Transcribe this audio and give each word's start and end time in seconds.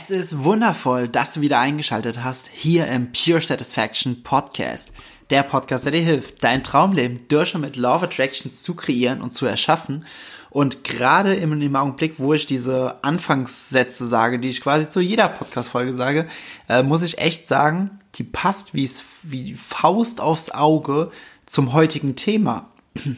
Es 0.00 0.10
ist 0.10 0.44
wundervoll, 0.44 1.08
dass 1.08 1.34
du 1.34 1.40
wieder 1.40 1.58
eingeschaltet 1.58 2.22
hast 2.22 2.48
hier 2.52 2.86
im 2.86 3.10
Pure 3.10 3.40
Satisfaction 3.40 4.22
Podcast. 4.22 4.92
Der 5.30 5.42
Podcast, 5.42 5.86
der 5.86 5.90
dir 5.90 6.02
hilft, 6.02 6.44
dein 6.44 6.62
Traumleben 6.62 7.26
durch 7.26 7.52
und 7.56 7.62
mit 7.62 7.74
Love 7.74 8.04
Attractions 8.04 8.62
zu 8.62 8.76
kreieren 8.76 9.20
und 9.20 9.32
zu 9.32 9.44
erschaffen. 9.44 10.06
Und 10.50 10.84
gerade 10.84 11.34
im, 11.34 11.60
im 11.60 11.74
Augenblick, 11.74 12.14
wo 12.18 12.32
ich 12.32 12.46
diese 12.46 13.02
Anfangssätze 13.02 14.06
sage, 14.06 14.38
die 14.38 14.50
ich 14.50 14.60
quasi 14.60 14.88
zu 14.88 15.00
jeder 15.00 15.28
Podcast-Folge 15.28 15.92
sage, 15.94 16.28
äh, 16.68 16.84
muss 16.84 17.02
ich 17.02 17.18
echt 17.18 17.48
sagen, 17.48 17.98
die 18.14 18.24
passt 18.24 18.74
wie, 18.74 18.88
wie 19.24 19.42
die 19.42 19.56
Faust 19.56 20.20
aufs 20.20 20.50
Auge 20.50 21.10
zum 21.44 21.72
heutigen 21.72 22.14
Thema. 22.14 22.68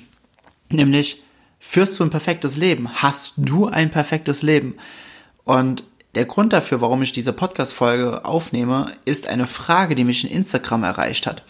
Nämlich, 0.70 1.22
führst 1.58 2.00
du 2.00 2.04
ein 2.04 2.10
perfektes 2.10 2.56
Leben? 2.56 3.02
Hast 3.02 3.34
du 3.36 3.66
ein 3.66 3.90
perfektes 3.90 4.40
Leben? 4.40 4.78
Und 5.44 5.84
der 6.14 6.24
Grund 6.24 6.52
dafür, 6.52 6.80
warum 6.80 7.02
ich 7.02 7.12
diese 7.12 7.32
Podcast-Folge 7.32 8.24
aufnehme, 8.24 8.92
ist 9.04 9.28
eine 9.28 9.46
Frage, 9.46 9.94
die 9.94 10.04
mich 10.04 10.24
in 10.24 10.30
Instagram 10.30 10.82
erreicht 10.82 11.26
hat. 11.26 11.44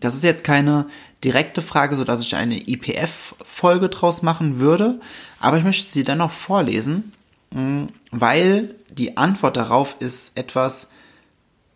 Das 0.00 0.14
ist 0.14 0.24
jetzt 0.24 0.44
keine 0.44 0.86
direkte 1.24 1.62
Frage, 1.62 1.96
so 1.96 2.04
dass 2.04 2.20
ich 2.20 2.36
eine 2.36 2.68
IPF-Folge 2.68 3.88
draus 3.88 4.22
machen 4.22 4.60
würde, 4.60 5.00
aber 5.40 5.58
ich 5.58 5.64
möchte 5.64 5.90
sie 5.90 6.04
dennoch 6.04 6.30
vorlesen, 6.30 7.12
mm, 7.50 7.84
weil 8.10 8.74
die 8.90 9.16
Antwort 9.16 9.56
darauf 9.56 9.96
ist 9.98 10.36
etwas 10.36 10.90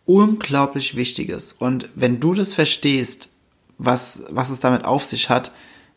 unglaublich 0.05 0.95
Wichtiges. 0.95 1.53
Und 1.53 1.89
wenn 1.95 2.19
du 2.19 2.33
das 2.33 2.53
verstehst, 2.53 3.29
was, 3.77 4.23
was 4.29 4.49
es 4.49 4.59
damit 4.59 4.85
auf 4.85 5.03
sich 5.03 5.29
hat, 5.29 5.51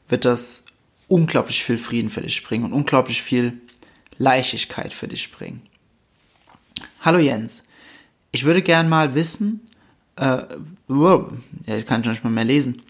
wird 0.08 0.24
das 0.24 0.66
unglaublich 1.08 1.64
viel 1.64 1.78
Frieden 1.78 2.10
für 2.10 2.20
dich 2.20 2.42
bringen 2.42 2.64
und 2.64 2.72
unglaublich 2.72 3.22
viel 3.22 3.60
Leichtigkeit 4.18 4.92
für 4.92 5.08
dich 5.08 5.30
bringen. 5.30 5.62
Hallo 7.00 7.19
Jens, 7.19 7.62
ich 8.32 8.44
würde 8.44 8.62
gern 8.62 8.88
mal 8.88 9.14
wissen, 9.14 9.60
äh, 10.16 10.42
wow, 10.88 11.32
ja, 11.66 11.77
ich 11.77 11.86
kann 11.86 12.02
schon 12.02 12.12
nicht 12.12 12.24
mal 12.24 12.30
mehr 12.30 12.44
lesen. 12.44 12.82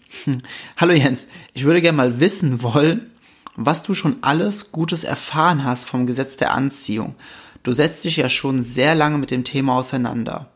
Hallo 0.77 0.93
Jens, 0.93 1.27
ich 1.53 1.65
würde 1.65 1.81
gern 1.81 1.95
mal 1.95 2.19
wissen 2.19 2.63
wollen, 2.63 3.11
was 3.55 3.83
du 3.83 3.93
schon 3.93 4.17
alles 4.21 4.71
Gutes 4.71 5.03
erfahren 5.03 5.63
hast 5.63 5.85
vom 5.85 6.07
Gesetz 6.07 6.37
der 6.37 6.53
Anziehung. 6.53 7.15
Du 7.63 7.73
setzt 7.73 8.05
dich 8.05 8.17
ja 8.17 8.29
schon 8.29 8.61
sehr 8.63 8.95
lange 8.95 9.17
mit 9.17 9.31
dem 9.31 9.43
Thema 9.43 9.77
auseinander. 9.77 10.49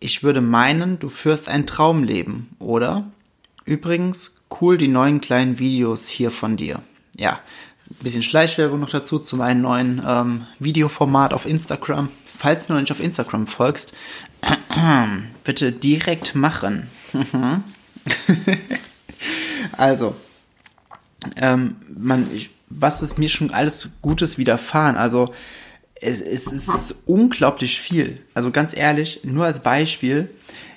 Ich 0.00 0.22
würde 0.22 0.40
meinen, 0.40 0.98
du 0.98 1.08
führst 1.08 1.48
ein 1.48 1.66
Traumleben, 1.66 2.48
oder? 2.58 3.10
Übrigens, 3.64 4.36
cool 4.60 4.78
die 4.78 4.88
neuen 4.88 5.20
kleinen 5.20 5.58
Videos 5.58 6.08
hier 6.08 6.30
von 6.30 6.56
dir. 6.56 6.82
Ja, 7.16 7.40
bisschen 8.00 8.22
Schleichwerbung 8.22 8.80
noch 8.80 8.90
dazu 8.90 9.18
zu 9.18 9.36
meinem 9.36 9.62
neuen 9.62 10.02
ähm, 10.06 10.46
Videoformat 10.58 11.32
auf 11.32 11.46
Instagram. 11.46 12.08
Falls 12.44 12.66
du 12.66 12.74
noch 12.74 12.80
nicht 12.80 12.92
auf 12.92 13.00
Instagram 13.00 13.46
folgst, 13.46 13.94
bitte 15.44 15.72
direkt 15.72 16.34
machen. 16.34 16.88
also, 19.78 20.14
ähm, 21.36 21.76
man, 21.96 22.28
ich, 22.34 22.50
was 22.68 23.00
ist 23.00 23.18
mir 23.18 23.30
schon 23.30 23.50
alles 23.50 23.88
Gutes 24.02 24.36
widerfahren? 24.36 24.96
Also, 24.96 25.32
es, 25.94 26.20
es, 26.20 26.52
es 26.52 26.68
ist 26.68 26.96
unglaublich 27.06 27.80
viel. 27.80 28.20
Also 28.34 28.50
ganz 28.50 28.76
ehrlich, 28.76 29.20
nur 29.24 29.46
als 29.46 29.60
Beispiel 29.60 30.28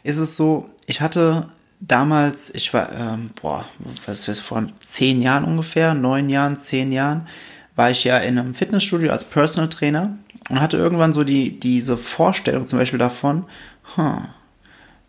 ist 0.03 0.19
es 0.19 0.37
so, 0.37 0.69
ich 0.85 1.01
hatte 1.01 1.47
damals, 1.81 2.49
ich 2.55 2.73
war, 2.73 2.93
ähm, 2.93 3.31
boah, 3.41 3.67
was 4.05 4.25
ist 4.29 4.39
vor 4.39 4.65
zehn 4.79 5.21
Jahren 5.21 5.43
ungefähr, 5.43 5.93
neun 5.95 6.29
Jahren, 6.29 6.55
zehn 6.57 6.93
Jahren, 6.93 7.27
war 7.75 7.91
ich 7.91 8.05
ja 8.05 8.19
in 8.19 8.39
einem 8.39 8.55
Fitnessstudio 8.55 9.11
als 9.11 9.25
Personal 9.25 9.67
Trainer 9.67 10.17
und 10.49 10.61
hatte 10.61 10.77
irgendwann 10.77 11.13
so 11.13 11.23
die, 11.23 11.59
diese 11.59 11.97
Vorstellung 11.97 12.67
zum 12.67 12.79
Beispiel 12.79 12.99
davon, 12.99 13.45
huh, 13.95 14.21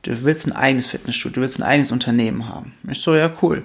du 0.02 0.24
willst 0.24 0.46
ein 0.46 0.52
eigenes 0.52 0.86
Fitnessstudio, 0.86 1.36
du 1.36 1.40
willst 1.42 1.58
ein 1.58 1.64
eigenes 1.64 1.92
Unternehmen 1.92 2.48
haben. 2.48 2.74
Ich 2.90 3.00
so, 3.00 3.14
ja, 3.14 3.30
cool. 3.42 3.64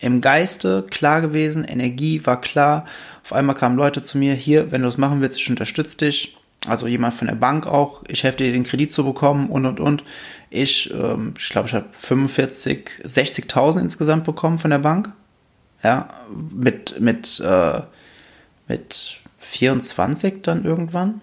Im 0.00 0.20
Geiste 0.20 0.84
klar 0.90 1.20
gewesen, 1.20 1.64
Energie 1.64 2.24
war 2.26 2.40
klar. 2.40 2.86
Auf 3.22 3.32
einmal 3.32 3.54
kamen 3.54 3.76
Leute 3.76 4.02
zu 4.02 4.18
mir, 4.18 4.34
hier, 4.34 4.72
wenn 4.72 4.82
du 4.82 4.88
das 4.88 4.98
machen 4.98 5.20
willst, 5.20 5.38
ich 5.38 5.48
unterstütze 5.48 5.98
dich 5.98 6.36
also 6.66 6.86
jemand 6.86 7.14
von 7.14 7.26
der 7.26 7.34
Bank 7.34 7.66
auch, 7.66 8.02
ich 8.06 8.22
helfe 8.22 8.38
dir 8.38 8.52
den 8.52 8.62
Kredit 8.62 8.92
zu 8.92 9.04
bekommen 9.04 9.48
und 9.48 9.66
und 9.66 9.80
und. 9.80 10.04
Ich, 10.50 10.92
ähm, 10.92 11.34
ich 11.38 11.48
glaube, 11.48 11.68
ich 11.68 11.74
habe 11.74 11.86
45, 11.90 12.88
60.000 13.04 13.80
insgesamt 13.80 14.24
bekommen 14.24 14.58
von 14.58 14.70
der 14.70 14.78
Bank. 14.78 15.12
Ja, 15.82 16.08
mit, 16.52 17.00
mit, 17.00 17.40
äh, 17.40 17.80
mit 18.68 19.18
24 19.52 20.42
dann 20.42 20.64
irgendwann. 20.64 21.20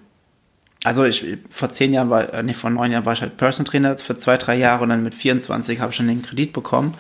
Also 0.84 1.04
ich, 1.04 1.26
vor 1.50 1.72
zehn 1.72 1.94
Jahren 1.94 2.10
war, 2.10 2.34
äh, 2.34 2.44
nee, 2.44 2.54
vor 2.54 2.70
neun 2.70 2.92
Jahren 2.92 3.06
war 3.06 3.14
ich 3.14 3.22
halt 3.22 3.36
Person 3.36 3.66
Trainer 3.66 3.98
für 3.98 4.16
zwei, 4.18 4.38
drei 4.38 4.56
Jahre 4.56 4.84
und 4.84 4.90
dann 4.90 5.04
mit 5.04 5.14
24 5.14 5.82
habe 5.82 5.90
ich 5.90 5.96
schon 5.96 6.08
den 6.08 6.22
Kredit 6.22 6.54
bekommen 6.54 6.94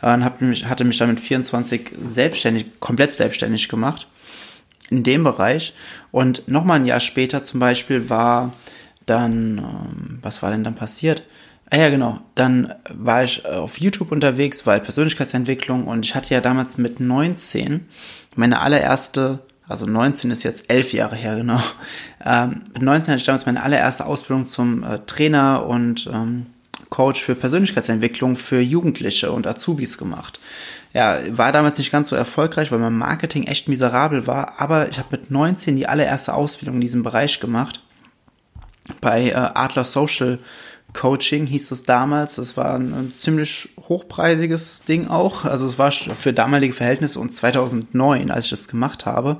äh, 0.00 0.14
und 0.14 0.24
hab 0.24 0.40
mich, 0.40 0.66
hatte 0.66 0.84
mich 0.84 0.96
dann 0.96 1.10
mit 1.10 1.20
24 1.20 1.90
selbstständig, 2.02 2.80
komplett 2.80 3.14
selbstständig 3.14 3.68
gemacht 3.68 4.06
in 4.88 5.02
dem 5.02 5.24
Bereich. 5.24 5.74
Und 6.10 6.48
nochmal 6.48 6.78
ein 6.78 6.86
Jahr 6.86 7.00
später 7.00 7.42
zum 7.42 7.60
Beispiel 7.60 8.08
war 8.08 8.52
dann, 9.04 9.58
ähm, 9.58 10.18
was 10.22 10.42
war 10.42 10.50
denn 10.50 10.64
dann 10.64 10.76
passiert? 10.76 11.24
Ah 11.70 11.76
ja, 11.76 11.90
genau. 11.90 12.20
Dann 12.34 12.72
war 12.88 13.24
ich 13.24 13.44
auf 13.44 13.78
YouTube 13.78 14.10
unterwegs, 14.10 14.66
weil 14.66 14.80
Persönlichkeitsentwicklung 14.80 15.86
und 15.86 16.06
ich 16.06 16.14
hatte 16.14 16.32
ja 16.32 16.40
damals 16.40 16.78
mit 16.78 16.98
19 16.98 17.86
meine 18.36 18.60
allererste, 18.60 19.40
also 19.68 19.86
19 19.86 20.30
ist 20.30 20.42
jetzt 20.42 20.64
elf 20.68 20.92
Jahre 20.92 21.16
her, 21.16 21.36
genau. 21.36 21.60
Ähm, 22.24 22.62
mit 22.72 22.82
19 22.82 23.08
hatte 23.08 23.20
ich 23.20 23.24
damals 23.24 23.46
meine 23.46 23.62
allererste 23.62 24.06
Ausbildung 24.06 24.46
zum 24.46 24.82
äh, 24.82 24.98
Trainer 25.06 25.66
und 25.66 26.08
ähm, 26.12 26.46
Coach 26.90 27.22
für 27.22 27.34
Persönlichkeitsentwicklung 27.34 28.36
für 28.36 28.60
Jugendliche 28.60 29.30
und 29.30 29.46
Azubis 29.46 29.98
gemacht 29.98 30.40
ja, 30.92 31.18
war 31.36 31.52
damals 31.52 31.78
nicht 31.78 31.92
ganz 31.92 32.08
so 32.08 32.16
erfolgreich, 32.16 32.72
weil 32.72 32.78
mein 32.78 32.96
Marketing 32.96 33.44
echt 33.44 33.68
miserabel 33.68 34.26
war, 34.26 34.60
aber 34.60 34.88
ich 34.88 34.98
habe 34.98 35.08
mit 35.12 35.30
19 35.30 35.76
die 35.76 35.86
allererste 35.86 36.34
Ausbildung 36.34 36.76
in 36.76 36.80
diesem 36.80 37.02
Bereich 37.02 37.40
gemacht. 37.40 37.82
Bei 39.00 39.28
äh, 39.28 39.34
Adler 39.34 39.84
Social 39.84 40.38
Coaching 40.94 41.46
hieß 41.46 41.70
es 41.70 41.82
damals. 41.82 42.36
Das 42.36 42.56
war 42.56 42.74
ein, 42.74 43.12
ziemlich 43.18 43.70
hochpreisiges 43.88 44.82
Ding 44.84 45.08
auch. 45.08 45.44
Also 45.44 45.66
es 45.66 45.78
war 45.78 45.90
für 45.92 46.32
damalige 46.32 46.74
Verhältnisse 46.74 47.20
und 47.20 47.34
2009, 47.34 48.30
als 48.30 48.46
ich 48.46 48.50
das 48.50 48.68
gemacht 48.68 49.06
habe, 49.06 49.38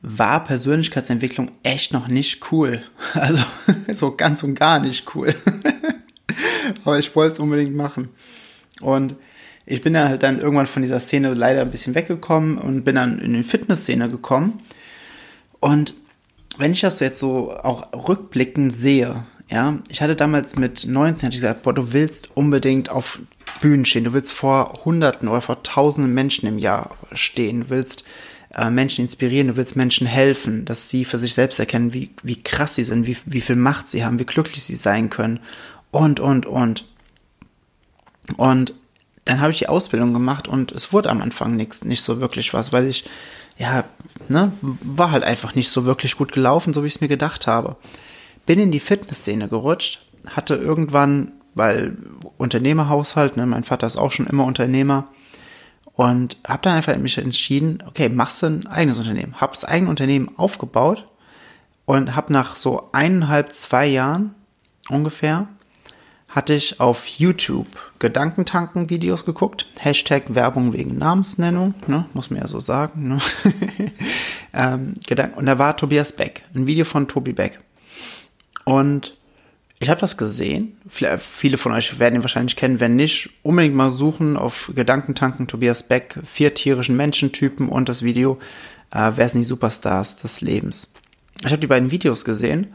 war 0.00 0.44
Persönlichkeitsentwicklung 0.44 1.50
echt 1.62 1.92
noch 1.92 2.08
nicht 2.08 2.52
cool. 2.52 2.82
Also 3.14 3.44
so 3.92 4.12
ganz 4.12 4.42
und 4.42 4.54
gar 4.54 4.80
nicht 4.80 5.14
cool. 5.14 5.34
Aber 6.84 6.98
ich 6.98 7.14
wollte 7.16 7.34
es 7.34 7.38
unbedingt 7.38 7.74
machen. 7.74 8.08
Und 8.80 9.16
ich 9.66 9.80
bin 9.80 9.92
dann 9.92 10.08
halt 10.08 10.22
dann 10.22 10.40
irgendwann 10.40 10.66
von 10.66 10.82
dieser 10.82 11.00
Szene 11.00 11.34
leider 11.34 11.62
ein 11.62 11.70
bisschen 11.70 11.94
weggekommen 11.94 12.56
und 12.58 12.84
bin 12.84 12.94
dann 12.94 13.18
in 13.18 13.34
die 13.34 13.42
Fitnessszene 13.42 14.08
gekommen. 14.08 14.54
Und 15.60 15.94
wenn 16.56 16.72
ich 16.72 16.80
das 16.80 17.00
jetzt 17.00 17.18
so 17.18 17.52
auch 17.52 18.08
rückblickend 18.08 18.72
sehe, 18.72 19.24
ja, 19.50 19.78
ich 19.88 20.02
hatte 20.02 20.14
damals 20.14 20.56
mit 20.56 20.86
19 20.86 21.26
hatte 21.26 21.34
ich 21.34 21.40
gesagt, 21.40 21.62
boah, 21.62 21.72
du 21.72 21.92
willst 21.92 22.36
unbedingt 22.36 22.90
auf 22.90 23.18
Bühnen 23.60 23.86
stehen, 23.86 24.04
du 24.04 24.12
willst 24.12 24.32
vor 24.32 24.80
Hunderten 24.84 25.28
oder 25.28 25.40
vor 25.40 25.62
Tausenden 25.62 26.12
Menschen 26.12 26.46
im 26.46 26.58
Jahr 26.58 26.90
stehen, 27.12 27.62
du 27.62 27.70
willst 27.70 28.04
äh, 28.54 28.68
Menschen 28.70 29.04
inspirieren, 29.04 29.48
du 29.48 29.56
willst 29.56 29.74
Menschen 29.74 30.06
helfen, 30.06 30.64
dass 30.64 30.90
sie 30.90 31.04
für 31.04 31.18
sich 31.18 31.32
selbst 31.32 31.58
erkennen, 31.58 31.94
wie, 31.94 32.10
wie 32.22 32.42
krass 32.42 32.74
sie 32.74 32.84
sind, 32.84 33.06
wie, 33.06 33.16
wie 33.24 33.40
viel 33.40 33.56
Macht 33.56 33.88
sie 33.88 34.04
haben, 34.04 34.18
wie 34.18 34.26
glücklich 34.26 34.62
sie 34.62 34.74
sein 34.74 35.08
können 35.08 35.40
und, 35.90 36.20
und, 36.20 36.44
und. 36.44 36.84
Und 38.36 38.74
dann 39.24 39.40
habe 39.40 39.52
ich 39.52 39.58
die 39.58 39.68
Ausbildung 39.68 40.12
gemacht 40.12 40.46
und 40.46 40.72
es 40.72 40.92
wurde 40.92 41.10
am 41.10 41.22
Anfang 41.22 41.56
nichts, 41.56 41.84
nicht 41.84 42.02
so 42.02 42.20
wirklich 42.20 42.52
was, 42.52 42.72
weil 42.72 42.86
ich, 42.86 43.04
ja, 43.56 43.84
ne, 44.28 44.52
war 44.60 45.10
halt 45.10 45.24
einfach 45.24 45.54
nicht 45.54 45.70
so 45.70 45.86
wirklich 45.86 46.16
gut 46.16 46.32
gelaufen, 46.32 46.74
so 46.74 46.82
wie 46.82 46.86
ich 46.86 46.96
es 46.96 47.00
mir 47.00 47.08
gedacht 47.08 47.46
habe. 47.46 47.76
Bin 48.48 48.60
in 48.60 48.70
die 48.70 48.80
Fitnessszene 48.80 49.46
gerutscht, 49.46 50.00
hatte 50.26 50.54
irgendwann, 50.54 51.32
weil 51.54 51.98
Unternehmerhaushalt, 52.38 53.36
ne, 53.36 53.44
mein 53.44 53.62
Vater 53.62 53.86
ist 53.86 53.98
auch 53.98 54.10
schon 54.10 54.26
immer 54.26 54.46
Unternehmer 54.46 55.08
Und 55.92 56.38
habe 56.46 56.62
dann 56.62 56.76
einfach 56.76 56.96
mich 56.96 57.18
entschieden, 57.18 57.82
okay, 57.86 58.08
machst 58.08 58.42
du 58.42 58.46
ein 58.46 58.66
eigenes 58.66 58.98
Unternehmen. 58.98 59.38
Habe 59.38 59.52
das 59.52 59.66
eigene 59.66 59.90
Unternehmen 59.90 60.30
aufgebaut 60.38 61.06
und 61.84 62.16
habe 62.16 62.32
nach 62.32 62.56
so 62.56 62.88
eineinhalb, 62.92 63.52
zwei 63.52 63.86
Jahren 63.86 64.34
ungefähr, 64.88 65.46
hatte 66.30 66.54
ich 66.54 66.80
auf 66.80 67.06
YouTube 67.06 67.66
Gedankentanken-Videos 67.98 69.26
geguckt. 69.26 69.66
Hashtag 69.78 70.34
Werbung 70.34 70.72
wegen 70.72 70.96
Namensnennung, 70.96 71.74
ne? 71.86 72.06
muss 72.14 72.30
man 72.30 72.40
ja 72.40 72.48
so 72.48 72.60
sagen. 72.60 73.08
Ne? 73.08 73.18
ähm, 74.54 74.94
und 75.36 75.44
da 75.44 75.58
war 75.58 75.76
Tobias 75.76 76.12
Beck, 76.12 76.44
ein 76.54 76.66
Video 76.66 76.86
von 76.86 77.08
Tobi 77.08 77.34
Beck. 77.34 77.60
Und 78.68 79.14
ich 79.80 79.88
habe 79.88 80.02
das 80.02 80.18
gesehen. 80.18 80.76
Viele 80.90 81.56
von 81.56 81.72
euch 81.72 81.98
werden 81.98 82.16
ihn 82.16 82.22
wahrscheinlich 82.22 82.54
kennen. 82.54 82.80
Wenn 82.80 82.96
nicht, 82.96 83.30
unbedingt 83.42 83.74
mal 83.74 83.90
suchen 83.90 84.36
auf 84.36 84.70
Gedankentanken 84.74 85.46
Tobias 85.46 85.84
Beck, 85.84 86.18
vier 86.26 86.52
tierischen 86.52 86.94
Menschentypen 86.94 87.70
und 87.70 87.88
das 87.88 88.02
Video 88.02 88.38
äh, 88.90 89.12
Wer 89.16 89.26
sind 89.26 89.40
die 89.40 89.46
Superstars 89.46 90.16
des 90.16 90.42
Lebens. 90.42 90.90
Ich 91.40 91.46
habe 91.46 91.60
die 91.60 91.66
beiden 91.66 91.90
Videos 91.90 92.26
gesehen 92.26 92.74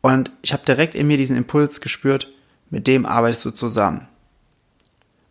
und 0.00 0.32
ich 0.42 0.52
habe 0.52 0.64
direkt 0.66 0.96
in 0.96 1.06
mir 1.06 1.18
diesen 1.18 1.36
Impuls 1.36 1.80
gespürt, 1.80 2.32
mit 2.68 2.88
dem 2.88 3.06
arbeitest 3.06 3.44
du 3.44 3.50
zusammen. 3.52 4.08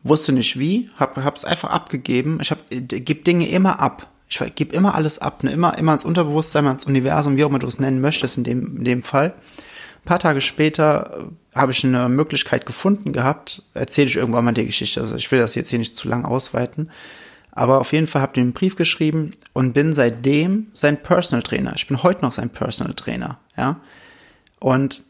Wusste 0.03 0.31
nicht 0.31 0.57
wie, 0.57 0.89
hab, 0.95 1.17
hab's 1.17 1.43
einfach 1.43 1.71
abgegeben. 1.71 2.39
Ich 2.41 2.51
hab, 2.51 2.59
äh, 2.71 2.79
gebe 2.79 3.23
Dinge 3.23 3.49
immer 3.49 3.81
ab. 3.81 4.09
Ich 4.29 4.39
gebe 4.55 4.73
immer 4.73 4.95
alles 4.95 5.19
ab, 5.19 5.43
ne? 5.43 5.51
immer, 5.51 5.77
immer 5.77 5.95
ins 5.95 6.05
Unterbewusstsein, 6.05 6.65
ins 6.65 6.85
Universum, 6.85 7.35
wie 7.35 7.43
auch 7.43 7.49
immer 7.49 7.59
du 7.59 7.67
es 7.67 7.79
nennen 7.79 7.99
möchtest 7.99 8.37
in 8.37 8.45
dem, 8.45 8.77
in 8.77 8.85
dem 8.85 9.03
Fall 9.03 9.33
paar 10.07 10.19
Tage 10.19 10.41
später 10.41 11.27
äh, 11.53 11.57
habe 11.59 11.71
ich 11.71 11.83
eine 11.83 12.09
Möglichkeit 12.09 12.65
gefunden 12.65 13.13
gehabt, 13.13 13.61
erzähle 13.73 14.07
ich 14.07 14.15
irgendwann 14.15 14.45
mal 14.45 14.53
die 14.53 14.65
Geschichte. 14.65 15.01
Also 15.01 15.15
ich 15.15 15.31
will 15.31 15.39
das 15.39 15.53
jetzt 15.53 15.69
hier 15.69 15.79
nicht 15.79 15.95
zu 15.95 16.07
lang 16.07 16.25
ausweiten. 16.25 16.89
Aber 17.51 17.79
auf 17.79 17.91
jeden 17.91 18.07
Fall 18.07 18.21
habe 18.21 18.33
ich 18.35 18.41
einen 18.41 18.53
Brief 18.53 18.75
geschrieben 18.75 19.31
und 19.53 19.73
bin 19.73 19.93
seitdem 19.93 20.67
sein 20.73 21.01
Personal 21.01 21.41
Trainer. 21.41 21.73
Ich 21.75 21.87
bin 21.87 22.03
heute 22.03 22.21
noch 22.21 22.33
sein 22.33 22.49
Personal 22.49 22.93
Trainer, 22.93 23.39
ja. 23.55 23.79
Und 24.59 25.03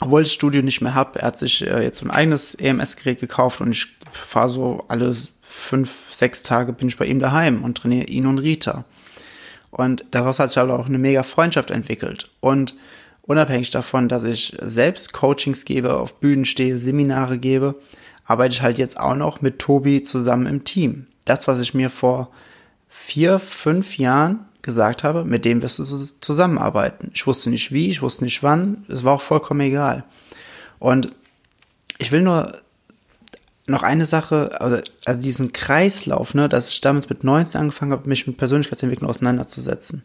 obwohl 0.00 0.22
ich 0.22 0.28
das 0.28 0.34
Studio 0.34 0.62
nicht 0.62 0.80
mehr 0.80 0.94
habe, 0.94 1.18
er 1.18 1.28
hat 1.28 1.38
sich 1.38 1.66
äh, 1.66 1.82
jetzt 1.82 2.02
ein 2.02 2.10
eigenes 2.10 2.54
EMS-Gerät 2.54 3.20
gekauft 3.20 3.60
und 3.60 3.72
ich 3.72 3.86
fahre 4.12 4.50
so 4.50 4.84
alle 4.88 5.14
fünf, 5.40 5.90
sechs 6.10 6.42
Tage 6.42 6.72
bin 6.72 6.88
ich 6.88 6.98
bei 6.98 7.06
ihm 7.06 7.18
daheim 7.18 7.64
und 7.64 7.78
trainiere 7.78 8.06
ihn 8.06 8.26
und 8.26 8.38
Rita. 8.38 8.84
Und 9.70 10.04
daraus 10.10 10.38
hat 10.38 10.50
sich 10.50 10.58
halt 10.58 10.70
auch 10.70 10.86
eine 10.86 10.98
mega 10.98 11.22
Freundschaft 11.22 11.70
entwickelt. 11.70 12.30
Und 12.40 12.74
unabhängig 13.28 13.70
davon, 13.70 14.08
dass 14.08 14.24
ich 14.24 14.56
selbst 14.60 15.12
Coachings 15.12 15.64
gebe, 15.64 15.94
auf 15.94 16.14
Bühnen 16.14 16.46
stehe, 16.46 16.78
Seminare 16.78 17.38
gebe, 17.38 17.76
arbeite 18.24 18.54
ich 18.54 18.62
halt 18.62 18.78
jetzt 18.78 18.98
auch 18.98 19.14
noch 19.14 19.40
mit 19.40 19.58
Tobi 19.60 20.02
zusammen 20.02 20.46
im 20.46 20.64
Team. 20.64 21.06
Das, 21.24 21.46
was 21.46 21.60
ich 21.60 21.74
mir 21.74 21.90
vor 21.90 22.30
vier, 22.88 23.38
fünf 23.38 23.98
Jahren 23.98 24.46
gesagt 24.62 25.04
habe, 25.04 25.24
mit 25.24 25.44
dem 25.44 25.62
wirst 25.62 25.78
du 25.78 25.84
zusammenarbeiten. 25.84 27.10
Ich 27.14 27.26
wusste 27.26 27.50
nicht 27.50 27.70
wie, 27.70 27.88
ich 27.88 28.02
wusste 28.02 28.24
nicht 28.24 28.42
wann, 28.42 28.84
es 28.88 29.04
war 29.04 29.14
auch 29.14 29.20
vollkommen 29.20 29.60
egal. 29.60 30.04
Und 30.78 31.12
ich 31.98 32.10
will 32.12 32.22
nur 32.22 32.52
noch 33.68 33.82
eine 33.82 34.06
Sache, 34.06 34.60
also, 34.60 34.82
also 35.04 35.20
diesen 35.20 35.52
Kreislauf, 35.52 36.34
ne, 36.34 36.48
dass 36.48 36.70
ich 36.70 36.80
damals 36.80 37.08
mit 37.08 37.24
19 37.24 37.60
angefangen 37.60 37.92
habe, 37.92 38.08
mich 38.08 38.26
mit 38.26 38.36
Persönlichkeitsentwicklung 38.36 39.10
auseinanderzusetzen. 39.10 40.02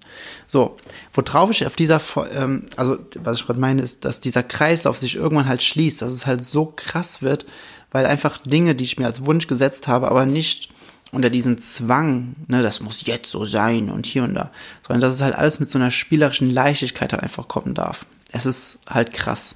So, 0.48 0.77
worauf 1.13 1.51
ich 1.51 1.65
auf 1.65 1.75
dieser, 1.75 2.01
ähm, 2.36 2.68
also 2.75 2.98
was 3.21 3.39
ich 3.39 3.45
gerade 3.45 3.60
meine, 3.60 3.81
ist, 3.81 4.06
dass 4.06 4.19
dieser 4.19 4.44
Kreislauf 4.44 4.98
sich 4.98 5.15
irgendwann 5.15 5.48
halt 5.48 5.63
schließt, 5.63 6.01
dass 6.01 6.12
es 6.12 6.25
halt 6.25 6.44
so 6.44 6.74
krass 6.75 7.21
wird, 7.21 7.45
weil 7.92 8.06
einfach 8.06 8.39
Dinge, 8.39 8.75
die 8.75 8.83
ich 8.83 9.00
mir 9.00 9.06
als 9.06 9.25
Wunsch 9.25 9.48
gesetzt 9.48 9.88
habe, 9.88 10.09
aber 10.09 10.25
nicht 10.25 10.69
unter 11.13 11.30
diesen 11.30 11.59
Zwang, 11.59 12.36
ne, 12.48 12.62
das 12.63 12.81
muss 12.81 13.06
jetzt 13.06 13.30
so 13.30 13.45
sein 13.45 13.89
und 13.89 14.06
hier 14.06 14.24
und 14.24 14.33
da, 14.33 14.51
sondern 14.86 15.01
dass 15.01 15.13
es 15.13 15.21
halt 15.21 15.36
alles 15.36 15.59
mit 15.59 15.69
so 15.69 15.77
einer 15.77 15.92
spielerischen 15.92 16.50
Leichtigkeit 16.50 17.13
halt 17.13 17.24
einfach 17.24 17.48
kommen 17.48 17.75
darf. 17.75 18.06
Es 18.31 18.45
ist 18.45 18.80
halt 18.89 19.13
krass. 19.13 19.56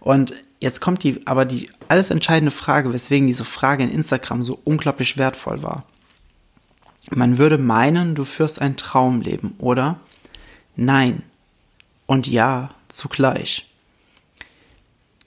Und 0.00 0.34
Jetzt 0.60 0.80
kommt 0.80 1.02
die, 1.02 1.26
aber 1.26 1.44
die 1.44 1.70
alles 1.88 2.10
entscheidende 2.10 2.50
Frage, 2.50 2.92
weswegen 2.92 3.26
diese 3.26 3.44
Frage 3.44 3.84
in 3.84 3.90
Instagram 3.90 4.42
so 4.42 4.58
unglaublich 4.64 5.18
wertvoll 5.18 5.62
war. 5.62 5.84
Man 7.10 7.38
würde 7.38 7.58
meinen, 7.58 8.14
du 8.14 8.24
führst 8.24 8.60
ein 8.60 8.76
Traumleben, 8.76 9.54
oder? 9.58 10.00
Nein. 10.74 11.22
Und 12.06 12.26
ja, 12.26 12.70
zugleich. 12.88 13.66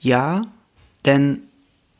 Ja, 0.00 0.42
denn 1.04 1.42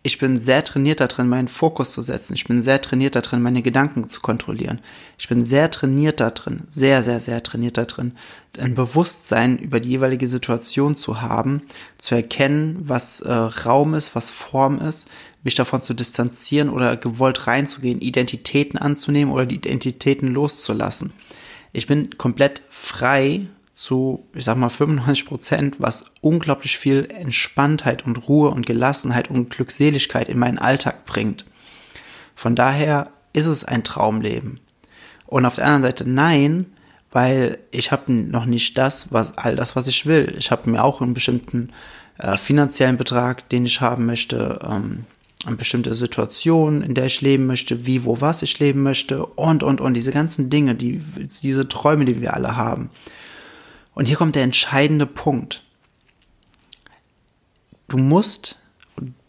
ich 0.02 0.18
bin 0.18 0.40
sehr 0.40 0.64
trainiert 0.64 1.00
darin, 1.00 1.28
meinen 1.28 1.48
Fokus 1.48 1.92
zu 1.92 2.00
setzen. 2.00 2.32
Ich 2.32 2.46
bin 2.46 2.62
sehr 2.62 2.80
trainiert 2.80 3.16
darin, 3.16 3.42
meine 3.42 3.60
Gedanken 3.60 4.08
zu 4.08 4.22
kontrollieren. 4.22 4.80
Ich 5.18 5.28
bin 5.28 5.44
sehr 5.44 5.70
trainiert 5.70 6.20
darin, 6.20 6.62
sehr, 6.70 7.02
sehr, 7.02 7.20
sehr 7.20 7.42
trainiert 7.42 7.76
darin, 7.76 8.14
ein 8.58 8.74
Bewusstsein 8.74 9.58
über 9.58 9.78
die 9.78 9.90
jeweilige 9.90 10.26
Situation 10.26 10.96
zu 10.96 11.20
haben, 11.20 11.62
zu 11.98 12.14
erkennen, 12.14 12.76
was 12.86 13.20
äh, 13.20 13.30
Raum 13.30 13.92
ist, 13.92 14.14
was 14.14 14.30
Form 14.30 14.78
ist, 14.78 15.06
mich 15.42 15.54
davon 15.54 15.82
zu 15.82 15.92
distanzieren 15.92 16.70
oder 16.70 16.96
gewollt 16.96 17.46
reinzugehen, 17.46 18.00
Identitäten 18.00 18.78
anzunehmen 18.78 19.32
oder 19.32 19.44
die 19.44 19.56
Identitäten 19.56 20.28
loszulassen. 20.28 21.12
Ich 21.72 21.86
bin 21.86 22.16
komplett 22.16 22.62
frei 22.70 23.48
zu, 23.82 24.26
ich 24.34 24.44
sag 24.44 24.58
mal, 24.58 24.68
95 24.68 25.24
Prozent, 25.26 25.76
was 25.78 26.04
unglaublich 26.20 26.76
viel 26.76 27.08
Entspanntheit 27.10 28.04
und 28.04 28.28
Ruhe 28.28 28.50
und 28.50 28.66
Gelassenheit 28.66 29.30
und 29.30 29.48
Glückseligkeit 29.48 30.28
in 30.28 30.38
meinen 30.38 30.58
Alltag 30.58 31.06
bringt. 31.06 31.46
Von 32.36 32.54
daher 32.54 33.08
ist 33.32 33.46
es 33.46 33.64
ein 33.64 33.82
Traumleben. 33.82 34.60
Und 35.26 35.46
auf 35.46 35.54
der 35.54 35.64
anderen 35.64 35.82
Seite 35.82 36.08
nein, 36.08 36.66
weil 37.10 37.58
ich 37.70 37.90
habe 37.90 38.12
noch 38.12 38.44
nicht 38.44 38.76
das, 38.76 39.12
was 39.12 39.38
all 39.38 39.56
das, 39.56 39.76
was 39.76 39.86
ich 39.86 40.04
will. 40.04 40.34
Ich 40.38 40.50
habe 40.50 40.68
mir 40.68 40.84
auch 40.84 41.00
einen 41.00 41.14
bestimmten 41.14 41.70
äh, 42.18 42.36
finanziellen 42.36 42.98
Betrag, 42.98 43.48
den 43.48 43.64
ich 43.64 43.80
haben 43.80 44.04
möchte, 44.04 44.58
ähm, 44.62 45.06
eine 45.46 45.56
bestimmte 45.56 45.94
Situation, 45.94 46.82
in 46.82 46.92
der 46.92 47.06
ich 47.06 47.22
leben 47.22 47.46
möchte, 47.46 47.86
wie, 47.86 48.04
wo, 48.04 48.20
was 48.20 48.42
ich 48.42 48.58
leben 48.58 48.82
möchte 48.82 49.24
und, 49.24 49.62
und, 49.62 49.80
und 49.80 49.94
diese 49.94 50.12
ganzen 50.12 50.50
Dinge, 50.50 50.74
die, 50.74 51.00
diese 51.42 51.66
Träume, 51.66 52.04
die 52.04 52.20
wir 52.20 52.34
alle 52.34 52.56
haben. 52.56 52.90
Und 53.94 54.06
hier 54.06 54.16
kommt 54.16 54.34
der 54.34 54.44
entscheidende 54.44 55.06
Punkt. 55.06 55.62
Du 57.88 57.98
musst, 57.98 58.58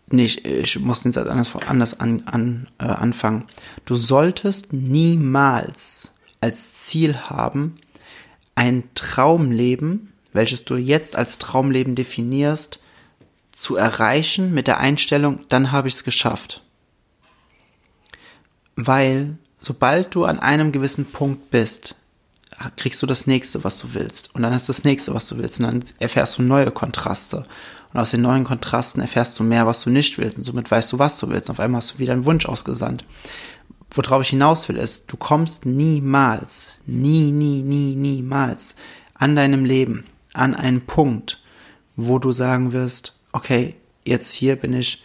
nicht, 0.07 0.45
ich 0.45 0.79
muss 0.79 1.03
den 1.03 1.13
Satz 1.13 1.27
anders, 1.27 1.55
anders 1.55 1.99
an, 1.99 2.23
an, 2.25 2.67
äh, 2.77 2.85
anfangen. 2.85 3.45
Du 3.85 3.95
solltest 3.95 4.71
niemals 4.73 6.13
als 6.41 6.73
Ziel 6.83 7.17
haben, 7.17 7.77
ein 8.55 8.83
Traumleben, 8.95 10.13
welches 10.33 10.65
du 10.65 10.75
jetzt 10.75 11.15
als 11.15 11.37
Traumleben 11.37 11.95
definierst, 11.95 12.79
zu 13.51 13.75
erreichen 13.75 14.53
mit 14.53 14.67
der 14.67 14.79
Einstellung, 14.79 15.45
dann 15.49 15.71
habe 15.71 15.87
ich 15.87 15.95
es 15.95 16.03
geschafft. 16.03 16.63
Weil 18.75 19.37
sobald 19.57 20.15
du 20.15 20.25
an 20.25 20.39
einem 20.39 20.71
gewissen 20.71 21.05
Punkt 21.05 21.51
bist, 21.51 21.95
kriegst 22.75 23.01
du 23.01 23.07
das 23.07 23.27
nächste, 23.27 23.63
was 23.63 23.79
du 23.79 23.93
willst. 23.93 24.33
Und 24.35 24.43
dann 24.43 24.53
ist 24.53 24.69
das 24.69 24.83
nächste, 24.83 25.13
was 25.13 25.27
du 25.27 25.37
willst. 25.37 25.59
Und 25.59 25.65
dann 25.65 25.83
erfährst 25.99 26.37
du 26.37 26.41
neue 26.41 26.71
Kontraste. 26.71 27.45
Und 27.93 27.99
aus 27.99 28.11
den 28.11 28.21
neuen 28.21 28.43
Kontrasten 28.43 29.01
erfährst 29.01 29.37
du 29.39 29.43
mehr, 29.43 29.67
was 29.67 29.81
du 29.81 29.89
nicht 29.89 30.17
willst. 30.17 30.37
Und 30.37 30.43
somit 30.43 30.69
weißt 30.69 30.91
du, 30.91 30.99
was 30.99 31.19
du 31.19 31.29
willst. 31.29 31.49
Und 31.49 31.55
auf 31.55 31.59
einmal 31.59 31.79
hast 31.79 31.95
du 31.95 31.99
wieder 31.99 32.13
einen 32.13 32.25
Wunsch 32.25 32.45
ausgesandt. 32.45 33.05
Worauf 33.93 34.21
ich 34.21 34.29
hinaus 34.29 34.69
will, 34.69 34.77
ist, 34.77 35.11
du 35.11 35.17
kommst 35.17 35.65
niemals, 35.65 36.77
nie, 36.85 37.31
nie, 37.31 37.61
nie, 37.61 37.95
niemals 37.95 38.75
an 39.13 39.35
deinem 39.35 39.65
Leben 39.65 40.05
an 40.33 40.55
einen 40.55 40.81
Punkt, 40.81 41.41
wo 41.97 42.17
du 42.17 42.31
sagen 42.31 42.71
wirst, 42.71 43.15
okay, 43.33 43.75
jetzt 44.05 44.31
hier 44.31 44.55
bin 44.55 44.73
ich, 44.73 45.03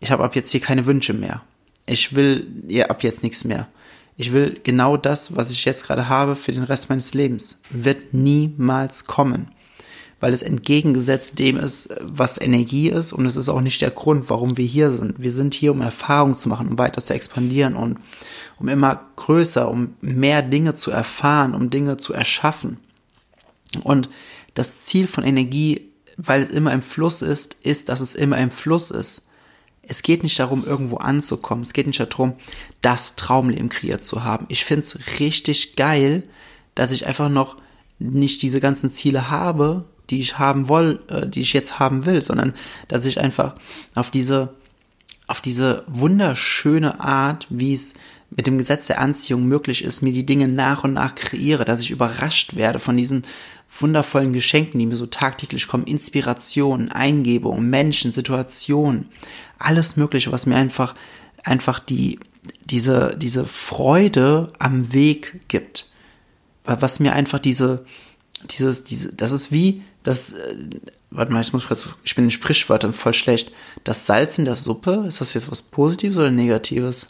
ich 0.00 0.10
habe 0.10 0.24
ab 0.24 0.34
jetzt 0.34 0.50
hier 0.50 0.60
keine 0.60 0.86
Wünsche 0.86 1.12
mehr. 1.12 1.42
Ich 1.84 2.14
will 2.14 2.46
ja 2.68 2.86
ab 2.86 3.02
jetzt 3.02 3.22
nichts 3.22 3.44
mehr 3.44 3.68
ich 4.16 4.32
will 4.32 4.60
genau 4.62 4.96
das, 4.96 5.36
was 5.36 5.50
ich 5.50 5.64
jetzt 5.64 5.86
gerade 5.86 6.08
habe, 6.08 6.36
für 6.36 6.52
den 6.52 6.64
Rest 6.64 6.88
meines 6.88 7.14
Lebens. 7.14 7.58
Wird 7.70 8.12
niemals 8.12 9.06
kommen. 9.06 9.48
Weil 10.20 10.34
es 10.34 10.42
entgegengesetzt 10.42 11.38
dem 11.40 11.56
ist, 11.56 11.88
was 12.00 12.40
Energie 12.40 12.88
ist 12.88 13.12
und 13.12 13.26
es 13.26 13.34
ist 13.34 13.48
auch 13.48 13.60
nicht 13.60 13.80
der 13.80 13.90
Grund, 13.90 14.30
warum 14.30 14.56
wir 14.56 14.64
hier 14.64 14.90
sind. 14.90 15.20
Wir 15.20 15.32
sind 15.32 15.54
hier, 15.54 15.72
um 15.72 15.80
Erfahrung 15.80 16.36
zu 16.36 16.48
machen, 16.48 16.68
um 16.68 16.78
weiter 16.78 17.02
zu 17.02 17.12
expandieren 17.12 17.74
und 17.74 17.98
um 18.60 18.68
immer 18.68 19.08
größer, 19.16 19.68
um 19.68 19.94
mehr 20.00 20.42
Dinge 20.42 20.74
zu 20.74 20.92
erfahren, 20.92 21.54
um 21.54 21.70
Dinge 21.70 21.96
zu 21.96 22.12
erschaffen. 22.12 22.78
Und 23.82 24.10
das 24.54 24.78
Ziel 24.80 25.08
von 25.08 25.24
Energie, 25.24 25.90
weil 26.16 26.42
es 26.42 26.50
immer 26.50 26.72
im 26.72 26.82
Fluss 26.82 27.22
ist, 27.22 27.56
ist, 27.62 27.88
dass 27.88 28.00
es 28.00 28.14
immer 28.14 28.38
im 28.38 28.52
Fluss 28.52 28.92
ist 28.92 29.22
es 29.82 30.02
geht 30.02 30.22
nicht 30.22 30.38
darum, 30.38 30.64
irgendwo 30.64 30.96
anzukommen. 30.96 31.64
Es 31.64 31.72
geht 31.72 31.86
nicht 31.86 32.00
darum, 32.00 32.34
das 32.80 33.16
Traumleben 33.16 33.68
kreiert 33.68 34.04
zu 34.04 34.24
haben. 34.24 34.46
Ich 34.48 34.64
find's 34.64 34.98
richtig 35.18 35.76
geil, 35.76 36.22
dass 36.74 36.92
ich 36.92 37.06
einfach 37.06 37.28
noch 37.28 37.56
nicht 37.98 38.42
diese 38.42 38.60
ganzen 38.60 38.90
Ziele 38.90 39.30
habe, 39.30 39.84
die 40.10 40.20
ich 40.20 40.38
haben 40.38 40.68
will, 40.68 41.00
äh, 41.08 41.26
die 41.26 41.40
ich 41.40 41.52
jetzt 41.52 41.78
haben 41.78 42.06
will, 42.06 42.22
sondern 42.22 42.54
dass 42.88 43.04
ich 43.04 43.20
einfach 43.20 43.54
auf 43.94 44.10
diese, 44.10 44.54
auf 45.26 45.40
diese 45.40 45.84
wunderschöne 45.86 47.00
Art, 47.00 47.46
wie 47.50 47.72
es, 47.72 47.94
mit 48.34 48.46
dem 48.46 48.58
Gesetz 48.58 48.86
der 48.86 49.00
Anziehung 49.00 49.46
möglich 49.46 49.84
ist, 49.84 50.00
mir 50.00 50.12
die 50.12 50.24
Dinge 50.24 50.48
nach 50.48 50.84
und 50.84 50.94
nach 50.94 51.14
kreiere, 51.14 51.66
dass 51.66 51.82
ich 51.82 51.90
überrascht 51.90 52.56
werde 52.56 52.78
von 52.78 52.96
diesen 52.96 53.24
wundervollen 53.80 54.32
Geschenken, 54.32 54.78
die 54.78 54.86
mir 54.86 54.96
so 54.96 55.06
tagtäglich 55.06 55.66
kommen, 55.66 55.84
Inspirationen, 55.84 56.90
Eingebungen, 56.90 57.70
Menschen, 57.70 58.12
Situationen, 58.12 59.08
alles 59.58 59.96
Mögliche, 59.96 60.32
was 60.32 60.46
mir 60.46 60.56
einfach, 60.56 60.94
einfach 61.42 61.78
die, 61.80 62.18
diese, 62.64 63.16
diese 63.16 63.46
Freude 63.46 64.52
am 64.58 64.92
Weg 64.92 65.48
gibt. 65.48 65.86
Was 66.64 67.00
mir 67.00 67.12
einfach 67.14 67.38
diese, 67.38 67.84
dieses, 68.50 68.84
diese, 68.84 69.12
das 69.12 69.32
ist 69.32 69.50
wie, 69.52 69.82
das, 70.02 70.32
äh, 70.32 70.54
warte 71.10 71.32
mal, 71.32 71.40
ich 71.40 71.52
muss 71.52 71.66
kurz, 71.66 71.88
ich 72.04 72.14
bin 72.14 72.26
in 72.26 72.30
Sprichwörtern 72.30 72.92
voll 72.92 73.14
schlecht. 73.14 73.52
Das 73.84 74.06
Salz 74.06 74.38
in 74.38 74.44
der 74.44 74.56
Suppe, 74.56 75.04
ist 75.06 75.20
das 75.20 75.34
jetzt 75.34 75.50
was 75.50 75.62
Positives 75.62 76.18
oder 76.18 76.30
Negatives? 76.30 77.08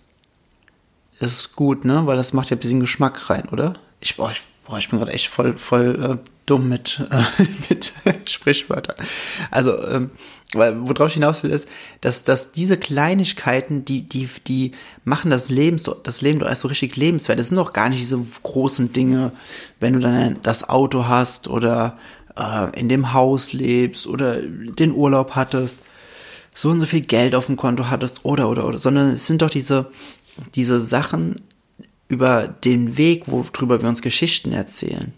Ist 1.21 1.55
gut, 1.55 1.85
ne? 1.85 2.07
Weil 2.07 2.17
das 2.17 2.33
macht 2.33 2.51
ja 2.51 2.57
ein 2.57 2.61
bisschen 2.61 2.81
Geschmack 2.81 3.31
rein, 3.31 3.49
oder? 3.49 3.75
Ich, 4.01 4.17
boah, 4.17 4.31
ich, 4.31 4.43
boah, 4.67 4.79
ich 4.79 4.89
bin 4.89 4.99
gerade 4.99 5.13
echt 5.13 5.29
voll, 5.29 5.57
voll 5.57 6.19
äh, 6.21 6.29
dumm 6.47 6.69
mit, 6.69 7.01
äh, 7.11 7.45
mit 7.69 7.93
Sprichwörtern. 8.31 8.97
Also, 9.51 9.87
ähm, 9.89 10.11
weil, 10.55 10.77
worauf 10.87 11.09
ich 11.09 11.15
hinaus 11.15 11.43
will, 11.43 11.51
ist, 11.51 11.67
dass, 12.03 12.25
dass 12.25 12.53
diese 12.53 12.77
Kleinigkeiten, 12.77 13.85
die, 13.85 14.03
die, 14.03 14.29
die 14.47 14.73
machen 15.05 15.31
das 15.31 15.49
Leben 15.49 15.79
so, 15.79 15.95
das 15.95 16.21
Leben 16.21 16.41
doch 16.41 16.49
erst 16.49 16.63
so 16.63 16.69
richtig 16.69 16.97
lebenswert. 16.97 17.39
Das 17.39 17.49
sind 17.49 17.57
doch 17.57 17.73
gar 17.73 17.89
nicht 17.89 18.03
diese 18.03 18.23
großen 18.43 18.93
Dinge, 18.93 19.33
wenn 19.81 19.95
du 19.95 20.01
dann 20.01 20.39
das 20.43 20.69
Auto 20.69 21.07
hast 21.07 21.49
oder 21.49 21.99
äh, 22.37 22.79
in 22.79 22.89
dem 22.89 23.15
Haus 23.15 23.53
lebst 23.53 24.07
oder 24.07 24.41
den 24.43 24.93
Urlaub 24.93 25.33
hattest, 25.35 25.79
so 26.55 26.69
und 26.69 26.81
so 26.81 26.87
viel 26.87 27.01
Geld 27.01 27.35
auf 27.35 27.47
dem 27.47 27.57
Konto 27.57 27.89
hattest 27.89 28.25
oder, 28.25 28.51
oder, 28.51 28.67
oder, 28.67 28.77
sondern 28.77 29.13
es 29.13 29.27
sind 29.27 29.41
doch 29.41 29.51
diese, 29.51 29.91
diese 30.55 30.79
Sachen 30.81 31.37
über 32.13 32.47
den 32.47 32.99
Weg, 32.99 33.25
worüber 33.27 33.81
wir 33.81 33.89
uns 33.89 34.03
Geschichten 34.03 34.53
erzählen. 34.53 35.15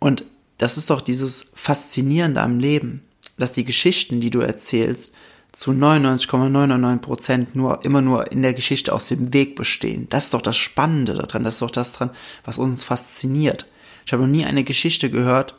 Und 0.00 0.24
das 0.56 0.78
ist 0.78 0.88
doch 0.88 1.02
dieses 1.02 1.50
Faszinierende 1.54 2.40
am 2.40 2.58
Leben, 2.58 3.02
dass 3.36 3.52
die 3.52 3.66
Geschichten, 3.66 4.20
die 4.20 4.30
du 4.30 4.40
erzählst, 4.40 5.12
zu 5.52 5.72
99,999 5.72 7.00
Prozent 7.02 7.54
nur, 7.56 7.84
immer 7.84 8.00
nur 8.00 8.32
in 8.32 8.40
der 8.40 8.54
Geschichte 8.54 8.92
aus 8.92 9.08
dem 9.08 9.34
Weg 9.34 9.54
bestehen. 9.54 10.08
Das 10.08 10.24
ist 10.24 10.34
doch 10.34 10.42
das 10.42 10.56
Spannende 10.56 11.12
daran, 11.12 11.44
das 11.44 11.54
ist 11.54 11.62
doch 11.62 11.70
das 11.70 11.92
dran, 11.92 12.10
was 12.44 12.56
uns 12.58 12.82
fasziniert. 12.82 13.66
Ich 14.06 14.12
habe 14.12 14.22
noch 14.22 14.30
nie 14.30 14.46
eine 14.46 14.64
Geschichte 14.64 15.10
gehört, 15.10 15.56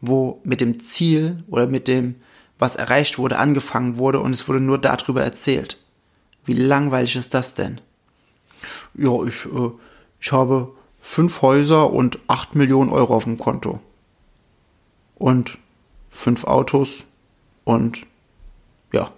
wo 0.00 0.40
mit 0.42 0.60
dem 0.62 0.82
Ziel 0.82 1.44
oder 1.48 1.66
mit 1.66 1.86
dem, 1.86 2.16
was 2.58 2.76
erreicht 2.76 3.18
wurde, 3.18 3.38
angefangen 3.38 3.98
wurde 3.98 4.20
und 4.20 4.32
es 4.32 4.48
wurde 4.48 4.60
nur 4.60 4.78
darüber 4.78 5.22
erzählt. 5.22 5.78
Wie 6.46 6.54
langweilig 6.54 7.14
ist 7.14 7.34
das 7.34 7.54
denn? 7.54 7.80
Ja, 8.94 9.24
ich, 9.24 9.46
äh, 9.46 9.70
ich 10.20 10.32
habe 10.32 10.72
fünf 11.00 11.42
Häuser 11.42 11.92
und 11.92 12.18
acht 12.28 12.54
Millionen 12.54 12.90
Euro 12.90 13.14
auf 13.14 13.24
dem 13.24 13.38
Konto. 13.38 13.80
Und 15.16 15.58
fünf 16.08 16.44
Autos 16.44 17.04
und 17.64 18.02
ja. 18.92 19.10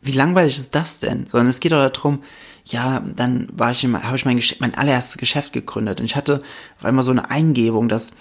Wie 0.00 0.12
langweilig 0.12 0.58
ist 0.58 0.74
das 0.74 1.00
denn? 1.00 1.26
Sondern 1.26 1.48
es 1.48 1.60
geht 1.60 1.72
doch 1.72 1.88
darum, 1.90 2.22
ja, 2.64 3.00
dann 3.00 3.48
war 3.52 3.70
ich, 3.70 3.84
habe 3.84 4.16
ich 4.16 4.24
mein, 4.24 4.42
mein 4.60 4.74
allererstes 4.74 5.18
Geschäft 5.18 5.52
gegründet 5.52 6.00
und 6.00 6.06
ich 6.06 6.16
hatte 6.16 6.42
auf 6.78 6.84
einmal 6.84 7.04
so 7.04 7.10
eine 7.10 7.30
Eingebung, 7.30 7.88
dass, 7.88 8.14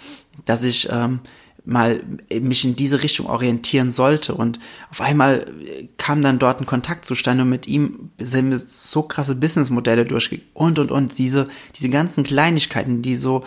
dass 0.46 0.64
ich 0.64 0.90
ähm, 0.92 1.20
mal 1.67 2.01
mich 2.31 2.65
in 2.65 2.75
diese 2.75 3.03
Richtung 3.03 3.27
orientieren 3.27 3.91
sollte. 3.91 4.33
Und 4.33 4.59
auf 4.89 5.01
einmal 5.01 5.45
kam 5.97 6.21
dann 6.21 6.39
dort 6.39 6.62
ein 6.62 6.65
Kontakt 6.65 7.05
zustande 7.05 7.43
und 7.43 7.50
mit 7.50 7.67
ihm 7.67 8.09
sind 8.17 8.50
wir 8.50 8.57
so 8.57 9.03
krasse 9.03 9.36
Businessmodelle 9.36 10.05
durchgegangen 10.05 10.50
und, 10.53 10.79
und, 10.79 10.91
und. 10.91 11.17
Diese, 11.17 11.47
diese 11.75 11.89
ganzen 11.89 12.24
Kleinigkeiten, 12.24 13.01
die 13.01 13.17
so, 13.17 13.43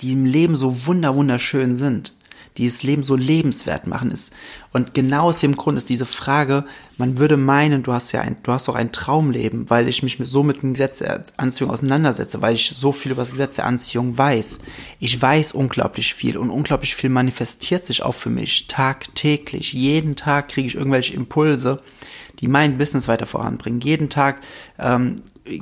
die 0.00 0.12
im 0.12 0.24
Leben 0.24 0.56
so 0.56 0.86
wunder, 0.86 1.14
wunderschön 1.14 1.76
sind 1.76 2.14
die 2.58 2.66
das 2.66 2.82
Leben 2.82 3.04
so 3.04 3.14
lebenswert 3.14 3.86
machen 3.86 4.10
ist. 4.10 4.32
Und 4.72 4.92
genau 4.92 5.28
aus 5.28 5.38
dem 5.38 5.56
Grund 5.56 5.78
ist 5.78 5.88
diese 5.88 6.06
Frage, 6.06 6.64
man 6.98 7.18
würde 7.18 7.36
meinen, 7.36 7.84
du 7.84 7.92
hast 7.92 8.10
ja 8.12 8.20
ein, 8.20 8.36
du 8.42 8.52
hast 8.52 8.66
doch 8.66 8.74
ein 8.74 8.90
Traumleben, 8.90 9.70
weil 9.70 9.88
ich 9.88 10.02
mich 10.02 10.18
so 10.20 10.42
mit 10.42 10.62
dem 10.62 10.74
Gesetz 10.74 10.98
der 10.98 11.24
Anziehung 11.36 11.70
auseinandersetze, 11.70 12.42
weil 12.42 12.54
ich 12.54 12.70
so 12.74 12.90
viel 12.90 13.12
über 13.12 13.22
das 13.22 13.30
Gesetz 13.30 13.54
der 13.54 13.66
Anziehung 13.66 14.18
weiß. 14.18 14.58
Ich 14.98 15.22
weiß 15.22 15.52
unglaublich 15.52 16.14
viel 16.14 16.36
und 16.36 16.50
unglaublich 16.50 16.96
viel 16.96 17.10
manifestiert 17.10 17.86
sich 17.86 18.02
auch 18.02 18.14
für 18.14 18.30
mich 18.30 18.66
tagtäglich. 18.66 19.72
Jeden 19.72 20.16
Tag 20.16 20.48
kriege 20.48 20.66
ich 20.66 20.74
irgendwelche 20.74 21.14
Impulse, 21.14 21.80
die 22.40 22.48
mein 22.48 22.76
Business 22.76 23.06
weiter 23.06 23.26
voranbringen. 23.26 23.80
Jeden 23.80 24.10
Tag 24.10 24.40
ähm, 24.78 25.16
äh, 25.44 25.60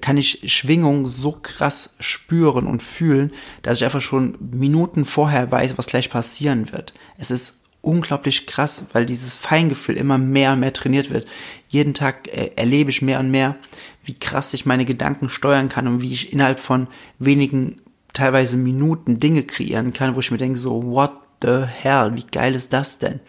kann 0.00 0.16
ich 0.16 0.52
Schwingung 0.52 1.06
so 1.06 1.32
krass 1.32 1.90
spüren 1.98 2.66
und 2.66 2.82
fühlen, 2.82 3.32
dass 3.62 3.78
ich 3.78 3.84
einfach 3.84 4.00
schon 4.00 4.38
Minuten 4.38 5.04
vorher 5.04 5.50
weiß, 5.50 5.76
was 5.76 5.86
gleich 5.86 6.08
passieren 6.08 6.70
wird. 6.72 6.94
Es 7.18 7.32
ist 7.32 7.54
unglaublich 7.82 8.46
krass, 8.46 8.84
weil 8.92 9.06
dieses 9.06 9.34
Feingefühl 9.34 9.96
immer 9.96 10.18
mehr 10.18 10.52
und 10.52 10.60
mehr 10.60 10.72
trainiert 10.72 11.10
wird. 11.10 11.26
Jeden 11.68 11.94
Tag 11.94 12.28
äh, 12.28 12.52
erlebe 12.56 12.90
ich 12.90 13.02
mehr 13.02 13.20
und 13.20 13.30
mehr, 13.30 13.56
wie 14.04 14.14
krass 14.14 14.54
ich 14.54 14.66
meine 14.66 14.84
Gedanken 14.84 15.28
steuern 15.28 15.68
kann 15.68 15.88
und 15.88 16.00
wie 16.00 16.12
ich 16.12 16.32
innerhalb 16.32 16.60
von 16.60 16.86
wenigen, 17.18 17.80
teilweise 18.12 18.56
Minuten 18.56 19.18
Dinge 19.18 19.42
kreieren 19.42 19.92
kann, 19.92 20.14
wo 20.14 20.20
ich 20.20 20.30
mir 20.30 20.38
denke 20.38 20.58
so, 20.58 20.84
what 20.84 21.12
the 21.44 21.66
hell, 21.66 22.14
wie 22.14 22.24
geil 22.24 22.54
ist 22.54 22.72
das 22.72 22.98
denn? 22.98 23.20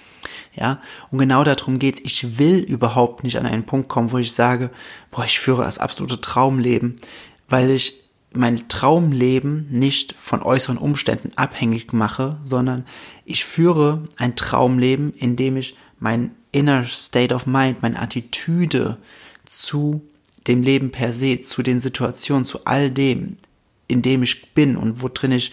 Ja, 0.56 0.82
und 1.12 1.20
genau 1.20 1.44
darum 1.44 1.80
geht's. 1.80 2.00
Ich 2.04 2.38
will 2.40 2.60
überhaupt 2.60 3.24
nicht 3.24 3.38
an 3.38 3.46
einen 3.46 3.66
Punkt 3.66 3.90
kommen, 3.90 4.12
wo 4.12 4.18
ich 4.18 4.32
sage, 4.32 4.70
boah, 5.12 5.26
ich 5.26 5.40
führe 5.40 5.64
das 5.64 5.80
absolute 5.80 6.22
Traumleben, 6.22 6.98
weil 7.50 7.72
ich 7.72 8.06
mein 8.34 8.68
Traumleben 8.68 9.68
nicht 9.70 10.16
von 10.20 10.42
äußeren 10.42 10.78
Umständen 10.78 11.32
abhängig 11.36 11.94
mache, 11.94 12.38
sondern 12.44 12.86
ich 13.24 13.46
führe 13.46 14.04
ein 14.18 14.36
Traumleben, 14.36 15.14
in 15.14 15.36
dem 15.36 15.58
ich 15.58 15.78
mein 16.00 16.32
inner 16.52 16.86
state 16.86 17.34
of 17.34 17.46
mind, 17.46 17.82
meine 17.82 18.00
Attitüde 18.00 18.98
zu 19.46 20.02
dem 20.48 20.62
Leben 20.62 20.92
per 20.92 21.12
se, 21.14 21.42
zu 21.42 21.64
den 21.64 21.80
Situationen, 21.80 22.46
zu 22.46 22.66
all 22.66 22.90
dem, 22.90 23.38
in 23.88 24.02
dem 24.02 24.24
ich 24.24 24.54
bin 24.54 24.78
und 24.78 25.02
wo 25.02 25.10
drin 25.10 25.32
ich 25.32 25.52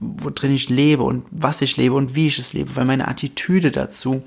wo 0.00 0.30
drin 0.30 0.54
ich 0.54 0.68
lebe 0.68 1.02
und 1.02 1.24
was 1.30 1.62
ich 1.62 1.76
lebe 1.76 1.94
und 1.94 2.14
wie 2.14 2.26
ich 2.26 2.38
es 2.38 2.52
lebe, 2.52 2.76
weil 2.76 2.84
meine 2.84 3.08
Attitüde 3.08 3.70
dazu 3.70 4.22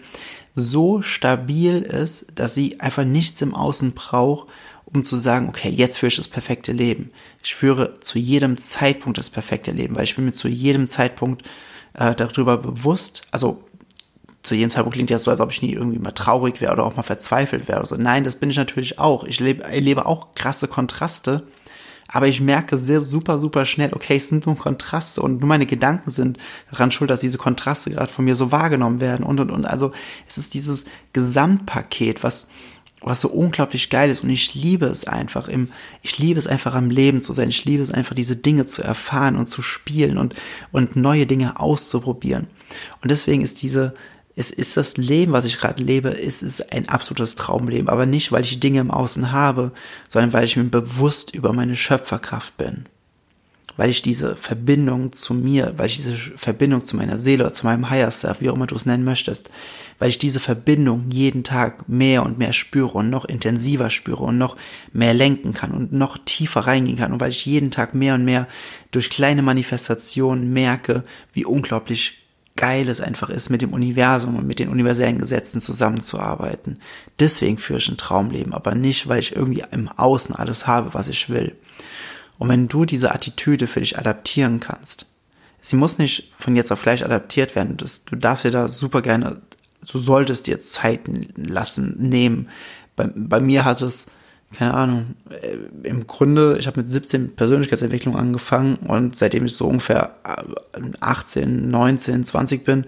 so 0.56 1.02
stabil 1.02 1.82
ist, 1.82 2.26
dass 2.36 2.54
sie 2.54 2.80
einfach 2.80 3.06
nichts 3.06 3.42
im 3.42 3.56
Außen 3.56 3.94
braucht, 3.94 4.48
um 4.86 5.04
zu 5.04 5.16
sagen, 5.16 5.48
okay, 5.48 5.70
jetzt 5.70 5.98
führe 5.98 6.10
ich 6.10 6.18
das 6.18 6.28
perfekte 6.28 6.74
Leben. 6.74 7.12
Ich 7.42 7.56
führe 7.56 8.00
zu 8.02 8.20
jedem 8.20 8.58
Zeitpunkt 8.58 9.18
das 9.18 9.30
perfekte 9.30 9.72
Leben, 9.72 9.96
weil 9.96 10.04
ich 10.04 10.16
bin 10.16 10.26
mir 10.26 10.34
zu 10.34 10.50
jedem 10.50 10.88
Zeitpunkt 10.88 11.48
äh, 11.94 12.14
darüber 12.14 12.58
bewusst, 12.58 13.22
also 13.32 13.64
zu 14.44 14.56
jedem 14.56 14.72
Zeitpunkt 14.72 14.96
klingt 14.96 15.10
ja 15.10 15.20
so, 15.20 15.32
als 15.32 15.40
ob 15.40 15.52
ich 15.52 15.62
nie 15.62 15.74
irgendwie 15.74 16.00
mal 16.00 16.12
traurig 16.12 16.62
wäre 16.62 16.74
oder 16.74 16.86
auch 16.86 16.96
mal 16.96 17.04
verzweifelt 17.04 17.68
wäre 17.68 17.80
oder 17.80 17.88
so. 17.88 17.96
Nein, 17.96 18.24
das 18.24 18.36
bin 18.36 18.50
ich 18.50 18.58
natürlich 18.58 19.00
auch. 19.00 19.24
Ich 19.24 19.40
lebe, 19.40 19.64
erlebe 19.64 20.06
auch 20.06 20.34
krasse 20.34 20.68
Kontraste 20.68 21.44
aber 22.12 22.28
ich 22.28 22.42
merke 22.42 22.78
sehr 22.78 23.02
super, 23.02 23.40
super 23.40 23.66
schnell, 23.66 23.94
okay, 23.94 24.18
es 24.18 24.30
sind 24.30 24.46
nur 24.46 24.58
Kontraste 24.58 25.22
und 25.22 25.40
nur 25.40 25.48
meine 25.48 25.66
Gedanken 25.66 26.12
sind 26.12 26.38
daran 26.70 26.92
schuld, 26.92 27.10
dass 27.10 27.22
diese 27.22 27.38
Kontraste 27.38 27.90
gerade 27.90 28.12
von 28.12 28.26
mir 28.26 28.36
so 28.36 28.52
wahrgenommen 28.52 29.00
werden 29.00 29.26
und 29.26 29.40
und 29.40 29.50
und. 29.50 29.66
Also 29.66 29.92
es 30.28 30.38
ist 30.38 30.54
dieses 30.54 30.86
Gesamtpaket, 31.14 32.24
was 32.24 32.50
was 33.04 33.20
so 33.20 33.30
unglaublich 33.30 33.90
geil 33.90 34.12
ist 34.12 34.24
und 34.24 34.30
ich 34.30 34.54
liebe 34.54 34.86
es 34.86 35.08
einfach 35.08 35.48
im, 35.48 35.70
ich 36.04 36.20
liebe 36.20 36.38
es 36.38 36.46
einfach 36.46 36.76
am 36.76 36.92
Leben 36.92 37.20
zu 37.20 37.34
sein. 37.34 37.50
Ich 37.50 37.66
liebe 37.66 37.82
es 37.82 37.92
einfach 37.92 38.14
diese 38.14 38.36
Dinge 38.36 38.68
zu 38.68 38.84
erfahren 38.84 39.38
und 39.38 39.48
zu 39.48 39.64
spielen 39.64 40.20
und, 40.20 40.36
und 40.72 40.96
neue 40.96 41.26
Dinge 41.26 41.60
auszuprobieren. 41.60 42.46
Und 43.02 43.10
deswegen 43.10 43.42
ist 43.42 43.64
diese, 43.64 43.96
es 44.36 44.50
ist 44.50 44.78
das 44.78 44.98
Leben, 44.98 45.34
was 45.34 45.46
ich 45.46 45.58
gerade 45.58 45.84
lebe, 45.84 46.10
es 46.10 46.42
ist 46.42 46.72
ein 46.72 46.88
absolutes 46.90 47.36
Traumleben, 47.36 47.90
aber 47.90 48.06
nicht, 48.06 48.32
weil 48.32 48.44
ich 48.44 48.60
Dinge 48.60 48.80
im 48.80 48.92
Außen 48.92 49.32
habe, 49.32 49.72
sondern 50.08 50.34
weil 50.34 50.46
ich 50.46 50.56
mir 50.56 50.64
bewusst 50.64 51.34
über 51.34 51.54
meine 51.54 51.76
Schöpferkraft 51.76 52.56
bin. 52.58 52.86
Weil 53.78 53.90
ich 53.90 54.02
diese 54.02 54.36
Verbindung 54.36 55.12
zu 55.12 55.34
mir, 55.34 55.74
weil 55.78 55.88
ich 55.88 55.96
diese 55.96 56.16
Verbindung 56.16 56.86
zu 56.86 56.98
meiner 56.98 57.18
Seele 57.18 57.52
zu 57.54 57.66
meinem 57.66 57.90
Higher 57.90 58.12
Self, 58.12 58.42
wie 58.42 58.50
auch 58.50 58.56
immer 58.56 58.68
du 58.68 58.76
es 58.76 58.86
nennen 58.86 59.06
möchtest, 59.06 59.50
weil 59.98 60.10
ich 60.10 60.18
diese 60.18 60.40
Verbindung 60.40 61.10
jeden 61.10 61.44
Tag 61.44 61.88
mehr 61.88 62.24
und 62.24 62.38
mehr 62.38 62.54
spüre 62.54 62.98
und 62.98 63.10
noch 63.10 63.26
intensiver 63.26 63.90
spüre 63.90 64.24
und 64.24 64.38
noch 64.38 64.58
mehr 64.92 65.14
lenken 65.14 65.54
kann 65.54 65.72
und 65.72 65.94
noch 65.94 66.18
tiefer 66.24 66.62
reingehen 66.62 66.98
kann 66.98 67.14
und 67.14 67.22
weil 67.22 67.32
ich 67.32 67.46
jeden 67.46 67.72
Tag 67.72 67.96
mehr 67.96 68.16
und 68.16 68.26
mehr 68.26 68.48
durch 68.92 69.10
kleine 69.10 69.42
Manifestationen 69.42 70.52
merke, 70.52 71.04
wie 71.34 71.46
unglaublich 71.46 72.21
geil 72.56 72.90
es 72.90 73.02
einfach 73.02 73.30
ist, 73.30 73.50
mit 73.50 73.62
dem 73.62 73.74
Universum 73.74 74.36
und 74.36 74.46
mit 74.46 74.60
den 74.60 74.70
universellen 74.70 75.20
Gesetzen 75.20 75.62
zusammenzuarbeiten. 75.62 76.80
Deswegen 77.20 77.58
führe 77.58 77.80
ich 77.80 77.90
ein 77.90 77.98
Traumleben, 77.98 78.54
aber 78.54 78.76
nicht, 78.76 79.08
weil 79.08 79.20
ich 79.20 79.36
irgendwie 79.36 79.64
im 79.72 79.88
Außen 79.88 80.36
alles 80.36 80.68
habe, 80.68 80.94
was 80.94 81.08
ich 81.08 81.30
will. 81.30 81.56
Und 82.38 82.50
wenn 82.50 82.68
du 82.68 82.86
diese 82.86 83.14
Attitüde 83.14 83.68
für 83.68 83.80
dich 83.80 83.98
adaptieren 83.98 84.60
kannst, 84.60 85.06
sie 85.62 85.76
muss 85.76 85.98
nicht 85.98 86.32
von 86.38 86.56
jetzt 86.56 86.72
auf 86.72 86.82
gleich 86.82 87.06
adaptiert 87.06 87.56
werden. 87.56 87.78
Das, 87.78 88.04
du 88.06 88.16
darfst 88.16 88.46
dir 88.46 88.52
da 88.52 88.68
super 88.68 89.02
gerne, 89.02 89.42
du 89.90 90.00
solltest 90.00 90.48
dir 90.48 90.60
Zeit 90.60 91.02
lassen, 91.36 91.96
nehmen. 92.00 92.50
Bei, 92.96 93.10
bei 93.16 93.40
mir 93.40 93.64
hat 93.64 93.82
es 93.82 94.08
keine 94.54 94.74
Ahnung, 94.74 95.16
äh, 95.30 95.58
im 95.88 96.08
Grunde, 96.08 96.58
ich 96.60 96.68
habe 96.68 96.82
mit 96.82 96.90
17 96.90 97.36
Persönlichkeitsentwicklung 97.36 98.16
angefangen 98.16 98.76
und 98.76 99.16
seitdem 99.16 99.46
ich 99.46 99.56
so 99.56 99.68
ungefähr 99.68 100.16
18, 101.00 101.70
19, 101.70 102.26
20 102.26 102.66
bin, 102.66 102.86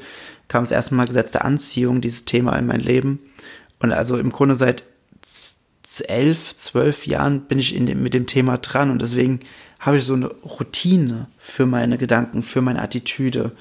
kam 0.47 0.63
das 0.63 0.71
erste 0.71 0.95
Mal 0.95 1.07
Gesetz 1.07 1.31
der 1.31 1.45
Anziehung, 1.45 2.01
dieses 2.01 2.25
Thema 2.25 2.57
in 2.57 2.67
mein 2.67 2.81
Leben. 2.81 3.19
Und 3.79 3.91
also 3.91 4.17
im 4.17 4.31
Grunde 4.31 4.55
seit 4.55 4.83
elf, 6.07 6.55
zwölf 6.55 7.05
Jahren 7.05 7.41
bin 7.41 7.59
ich 7.59 7.75
in 7.75 7.85
dem, 7.85 8.01
mit 8.01 8.13
dem 8.13 8.25
Thema 8.25 8.57
dran 8.57 8.89
und 8.89 9.01
deswegen 9.01 9.41
habe 9.79 9.97
ich 9.97 10.05
so 10.05 10.13
eine 10.13 10.27
Routine 10.27 11.27
für 11.37 11.65
meine 11.65 11.97
Gedanken, 11.97 12.41
für 12.41 12.61
meine 12.61 12.81
Attitüde 12.81 13.51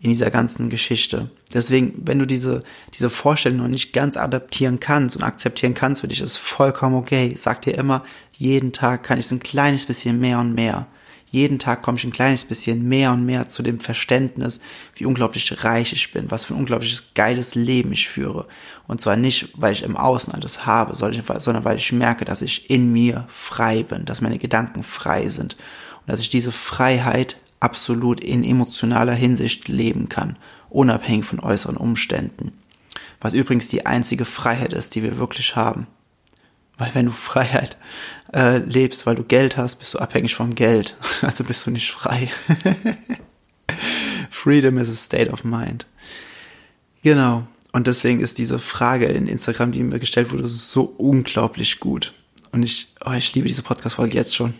in 0.00 0.10
dieser 0.10 0.30
ganzen 0.30 0.70
Geschichte. 0.70 1.30
Deswegen, 1.52 1.94
wenn 2.04 2.18
du 2.18 2.26
diese, 2.26 2.62
diese 2.94 3.10
Vorstellung 3.10 3.58
noch 3.58 3.68
nicht 3.68 3.92
ganz 3.92 4.16
adaptieren 4.16 4.78
kannst 4.78 5.16
und 5.16 5.22
akzeptieren 5.22 5.74
kannst 5.74 6.02
für 6.02 6.08
dich, 6.08 6.20
ist 6.20 6.36
vollkommen 6.36 6.94
okay. 6.94 7.34
Sag 7.36 7.62
dir 7.62 7.76
immer, 7.76 8.04
jeden 8.32 8.72
Tag 8.72 9.02
kann 9.02 9.18
ich 9.18 9.26
es 9.26 9.32
ein 9.32 9.40
kleines 9.40 9.86
bisschen 9.86 10.20
mehr 10.20 10.38
und 10.38 10.54
mehr. 10.54 10.86
Jeden 11.30 11.58
Tag 11.58 11.82
komme 11.82 11.98
ich 11.98 12.04
ein 12.04 12.12
kleines 12.12 12.46
bisschen 12.46 12.88
mehr 12.88 13.12
und 13.12 13.26
mehr 13.26 13.48
zu 13.48 13.62
dem 13.62 13.80
Verständnis, 13.80 14.60
wie 14.94 15.04
unglaublich 15.04 15.62
reich 15.62 15.92
ich 15.92 16.12
bin, 16.12 16.30
was 16.30 16.46
für 16.46 16.54
ein 16.54 16.60
unglaubliches 16.60 17.12
geiles 17.14 17.54
Leben 17.54 17.92
ich 17.92 18.08
führe. 18.08 18.46
Und 18.86 19.00
zwar 19.00 19.16
nicht, 19.16 19.50
weil 19.54 19.72
ich 19.72 19.82
im 19.82 19.96
Außen 19.96 20.32
alles 20.32 20.64
habe, 20.64 20.94
sondern 20.94 21.64
weil 21.64 21.76
ich 21.76 21.92
merke, 21.92 22.24
dass 22.24 22.40
ich 22.40 22.70
in 22.70 22.92
mir 22.92 23.26
frei 23.28 23.82
bin, 23.82 24.06
dass 24.06 24.22
meine 24.22 24.38
Gedanken 24.38 24.82
frei 24.82 25.28
sind 25.28 25.54
und 26.00 26.08
dass 26.08 26.20
ich 26.20 26.30
diese 26.30 26.52
Freiheit 26.52 27.36
absolut 27.60 28.20
in 28.20 28.44
emotionaler 28.44 29.14
Hinsicht 29.14 29.68
leben 29.68 30.08
kann, 30.08 30.36
unabhängig 30.70 31.26
von 31.26 31.40
äußeren 31.40 31.76
Umständen. 31.76 32.52
Was 33.20 33.34
übrigens 33.34 33.68
die 33.68 33.86
einzige 33.86 34.24
Freiheit 34.24 34.72
ist, 34.72 34.94
die 34.94 35.02
wir 35.02 35.18
wirklich 35.18 35.56
haben. 35.56 35.86
Weil 36.76 36.94
wenn 36.94 37.06
du 37.06 37.12
Freiheit 37.12 37.76
äh, 38.32 38.58
lebst, 38.58 39.04
weil 39.04 39.16
du 39.16 39.24
Geld 39.24 39.56
hast, 39.56 39.76
bist 39.76 39.94
du 39.94 39.98
abhängig 39.98 40.34
vom 40.34 40.54
Geld. 40.54 40.96
Also 41.22 41.42
bist 41.42 41.66
du 41.66 41.70
nicht 41.72 41.90
frei. 41.90 42.30
Freedom 44.30 44.78
is 44.78 44.88
a 44.88 44.94
state 44.94 45.30
of 45.30 45.42
mind. 45.42 45.86
Genau. 47.02 47.46
Und 47.72 47.86
deswegen 47.86 48.20
ist 48.20 48.38
diese 48.38 48.58
Frage 48.58 49.06
in 49.06 49.26
Instagram, 49.26 49.72
die 49.72 49.82
mir 49.82 49.98
gestellt 49.98 50.32
wurde, 50.32 50.46
so 50.46 50.84
unglaublich 50.84 51.80
gut. 51.80 52.14
Und 52.52 52.62
ich, 52.62 52.94
oh, 53.04 53.12
ich 53.12 53.34
liebe 53.34 53.48
diese 53.48 53.62
Podcast-Folge 53.62 54.14
jetzt 54.14 54.36
schon. 54.36 54.54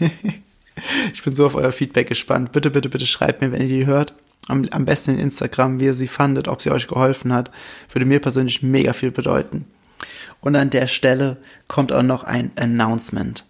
ich 1.12 1.22
bin 1.22 1.34
so 1.34 1.46
auf 1.46 1.54
euer 1.54 1.72
Feedback 1.72 2.08
gespannt. 2.08 2.52
Bitte, 2.52 2.70
bitte, 2.70 2.88
bitte 2.88 3.06
schreibt 3.06 3.40
mir, 3.40 3.52
wenn 3.52 3.62
ihr 3.62 3.68
die 3.68 3.86
hört. 3.86 4.14
Am, 4.46 4.66
am 4.70 4.84
besten 4.84 5.12
in 5.12 5.18
Instagram, 5.18 5.80
wie 5.80 5.86
ihr 5.86 5.94
sie 5.94 6.08
fandet, 6.08 6.48
ob 6.48 6.62
sie 6.62 6.70
euch 6.70 6.86
geholfen 6.86 7.32
hat. 7.32 7.50
Würde 7.92 8.06
mir 8.06 8.20
persönlich 8.20 8.62
mega 8.62 8.92
viel 8.92 9.10
bedeuten. 9.10 9.66
Und 10.40 10.56
an 10.56 10.70
der 10.70 10.86
Stelle 10.86 11.36
kommt 11.66 11.92
auch 11.92 12.02
noch 12.02 12.24
ein 12.24 12.50
Announcement. 12.56 13.44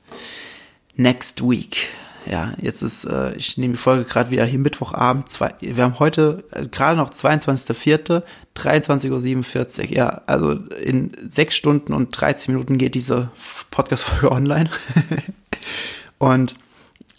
Next 0.96 1.42
week. 1.42 1.90
Ja, 2.30 2.52
jetzt 2.58 2.82
ist, 2.82 3.04
äh, 3.04 3.34
ich 3.36 3.56
nehme 3.56 3.74
die 3.74 3.78
Folge 3.78 4.04
gerade 4.04 4.30
wieder 4.30 4.44
hier 4.44 4.58
Mittwochabend. 4.58 5.30
Zwei, 5.30 5.54
wir 5.60 5.82
haben 5.82 5.98
heute 5.98 6.44
äh, 6.52 6.66
gerade 6.66 6.96
noch 6.96 7.10
22.04., 7.10 8.22
23.47 8.54 9.78
Uhr. 9.78 9.90
Ja, 9.90 10.22
also 10.26 10.52
in 10.52 11.12
sechs 11.30 11.56
Stunden 11.56 11.94
und 11.94 12.10
13 12.10 12.52
Minuten 12.52 12.76
geht 12.76 12.94
diese 12.94 13.30
Podcast-Folge 13.70 14.32
online. 14.34 14.68
und 16.18 16.56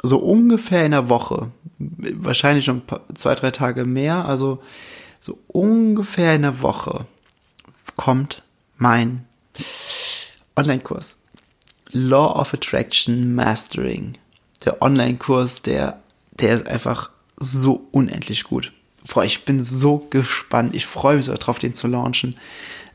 so 0.02 0.18
ungefähr 0.18 0.86
in 0.86 0.92
der 0.92 1.10
Woche, 1.10 1.52
wahrscheinlich 1.78 2.66
schon 2.66 2.82
zwei, 3.16 3.36
drei 3.36 3.52
Tage 3.52 3.86
mehr, 3.86 4.26
also 4.26 4.62
so 5.20 5.38
ungefähr 5.48 6.36
in 6.36 6.44
der 6.44 6.62
Woche 6.62 7.06
kommt 7.96 8.44
mein 8.78 9.26
Online-Kurs. 10.56 11.18
Law 11.92 12.40
of 12.40 12.54
Attraction 12.54 13.36
Mastering. 13.36 14.18
Der 14.64 14.82
Online-Kurs, 14.82 15.64
der, 15.64 16.02
der 16.32 16.54
ist 16.54 16.68
einfach 16.68 17.12
so 17.38 17.88
unendlich 17.92 18.44
gut. 18.44 18.72
Boah, 19.12 19.24
ich 19.24 19.44
bin 19.46 19.64
so 19.64 19.98
gespannt. 20.10 20.76
Ich 20.76 20.86
freue 20.86 21.18
mich 21.18 21.26
so 21.26 21.34
darauf, 21.34 21.60
den 21.60 21.74
zu 21.74 21.88
launchen. 21.88 22.38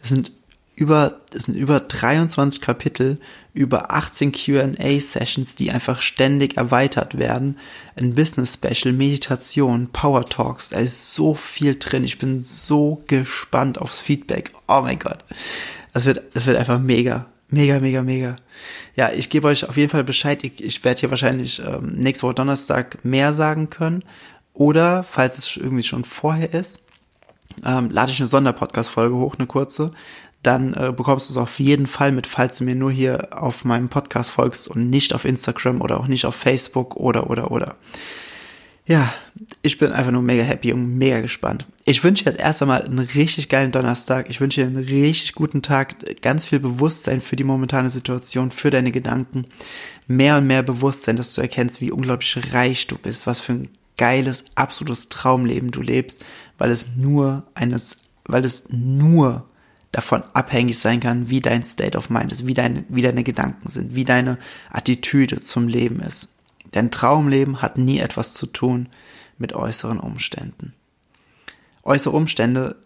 Es 0.02 0.10
sind 0.10 0.32
über, 0.76 1.20
es 1.32 1.44
sind 1.44 1.54
über 1.54 1.80
23 1.80 2.60
Kapitel, 2.60 3.18
über 3.52 3.92
18 3.92 4.32
Q&A-Sessions, 4.32 5.54
die 5.54 5.70
einfach 5.70 6.00
ständig 6.00 6.56
erweitert 6.56 7.16
werden. 7.16 7.58
Ein 7.96 8.14
Business-Special, 8.14 8.92
Meditation, 8.92 9.88
Power 9.92 10.24
Talks, 10.24 10.70
da 10.70 10.80
ist 10.80 11.14
so 11.14 11.34
viel 11.34 11.76
drin. 11.78 12.02
Ich 12.02 12.18
bin 12.18 12.40
so 12.40 13.02
gespannt 13.06 13.80
aufs 13.80 14.02
Feedback. 14.02 14.50
Oh 14.66 14.80
mein 14.82 14.98
Gott. 14.98 15.24
Es 15.92 16.06
wird, 16.06 16.22
es 16.34 16.46
wird 16.46 16.56
einfach 16.56 16.80
mega. 16.80 17.26
Mega, 17.50 17.78
mega, 17.78 18.02
mega. 18.02 18.34
Ja, 18.96 19.12
ich 19.12 19.30
gebe 19.30 19.46
euch 19.46 19.68
auf 19.68 19.76
jeden 19.76 19.90
Fall 19.90 20.02
Bescheid. 20.02 20.42
Ich, 20.42 20.64
ich 20.64 20.82
werde 20.82 21.00
hier 21.00 21.10
wahrscheinlich 21.10 21.62
ähm, 21.64 21.92
nächste 21.94 22.26
Woche 22.26 22.34
Donnerstag 22.34 23.04
mehr 23.04 23.32
sagen 23.32 23.70
können. 23.70 24.02
Oder, 24.54 25.04
falls 25.04 25.38
es 25.38 25.56
irgendwie 25.56 25.82
schon 25.84 26.04
vorher 26.04 26.52
ist, 26.52 26.80
ähm, 27.64 27.90
lade 27.90 28.10
ich 28.10 28.18
eine 28.18 28.26
Sonderpodcast-Folge 28.26 29.14
hoch, 29.14 29.36
eine 29.38 29.46
kurze. 29.46 29.92
Dann 30.44 30.74
äh, 30.74 30.92
bekommst 30.96 31.28
du 31.28 31.32
es 31.32 31.38
auf 31.38 31.58
jeden 31.58 31.88
Fall 31.88 32.12
mit, 32.12 32.28
falls 32.28 32.58
du 32.58 32.64
mir 32.64 32.76
nur 32.76 32.92
hier 32.92 33.30
auf 33.32 33.64
meinem 33.64 33.88
Podcast 33.88 34.30
folgst 34.30 34.68
und 34.68 34.90
nicht 34.90 35.14
auf 35.14 35.24
Instagram 35.24 35.80
oder 35.80 35.98
auch 35.98 36.06
nicht 36.06 36.26
auf 36.26 36.36
Facebook 36.36 36.94
oder, 36.94 37.30
oder, 37.30 37.50
oder 37.50 37.76
ja, 38.86 39.14
ich 39.62 39.78
bin 39.78 39.92
einfach 39.92 40.12
nur 40.12 40.20
mega 40.20 40.42
happy 40.42 40.72
und 40.72 40.98
mega 40.98 41.22
gespannt. 41.22 41.66
Ich 41.86 42.04
wünsche 42.04 42.26
jetzt 42.26 42.38
erst 42.38 42.60
einmal 42.60 42.84
einen 42.84 42.98
richtig 42.98 43.48
geilen 43.48 43.72
Donnerstag. 43.72 44.28
Ich 44.28 44.40
wünsche 44.42 44.60
dir 44.60 44.66
einen 44.66 44.84
richtig 44.84 45.34
guten 45.34 45.62
Tag, 45.62 46.20
ganz 46.20 46.44
viel 46.44 46.60
Bewusstsein 46.60 47.22
für 47.22 47.36
die 47.36 47.44
momentane 47.44 47.88
Situation, 47.88 48.50
für 48.50 48.68
deine 48.68 48.92
Gedanken. 48.92 49.46
Mehr 50.06 50.36
und 50.36 50.46
mehr 50.46 50.62
Bewusstsein, 50.62 51.16
dass 51.16 51.32
du 51.32 51.40
erkennst, 51.40 51.80
wie 51.80 51.90
unglaublich 51.90 52.52
reich 52.52 52.86
du 52.86 52.98
bist, 52.98 53.26
was 53.26 53.40
für 53.40 53.52
ein 53.52 53.68
geiles, 53.96 54.44
absolutes 54.54 55.08
Traumleben 55.08 55.70
du 55.70 55.80
lebst, 55.80 56.22
weil 56.58 56.70
es 56.70 56.88
nur 56.94 57.44
eines, 57.54 57.96
weil 58.26 58.44
es 58.44 58.64
nur 58.68 59.46
davon 59.94 60.22
abhängig 60.32 60.78
sein 60.78 60.98
kann, 60.98 61.30
wie 61.30 61.40
dein 61.40 61.62
State 61.62 61.96
of 61.96 62.10
Mind 62.10 62.32
ist, 62.32 62.46
wie 62.46 62.54
deine, 62.54 62.84
wie 62.88 63.02
deine 63.02 63.22
Gedanken 63.22 63.68
sind, 63.68 63.94
wie 63.94 64.04
deine 64.04 64.38
Attitüde 64.70 65.40
zum 65.40 65.68
Leben 65.68 66.00
ist. 66.00 66.34
Denn 66.74 66.90
Traumleben 66.90 67.62
hat 67.62 67.78
nie 67.78 68.00
etwas 68.00 68.32
zu 68.32 68.46
tun 68.46 68.88
mit 69.38 69.52
äußeren 69.52 70.00
Umständen. 70.00 70.72
Äußere 71.84 72.16
Umstände 72.16 72.76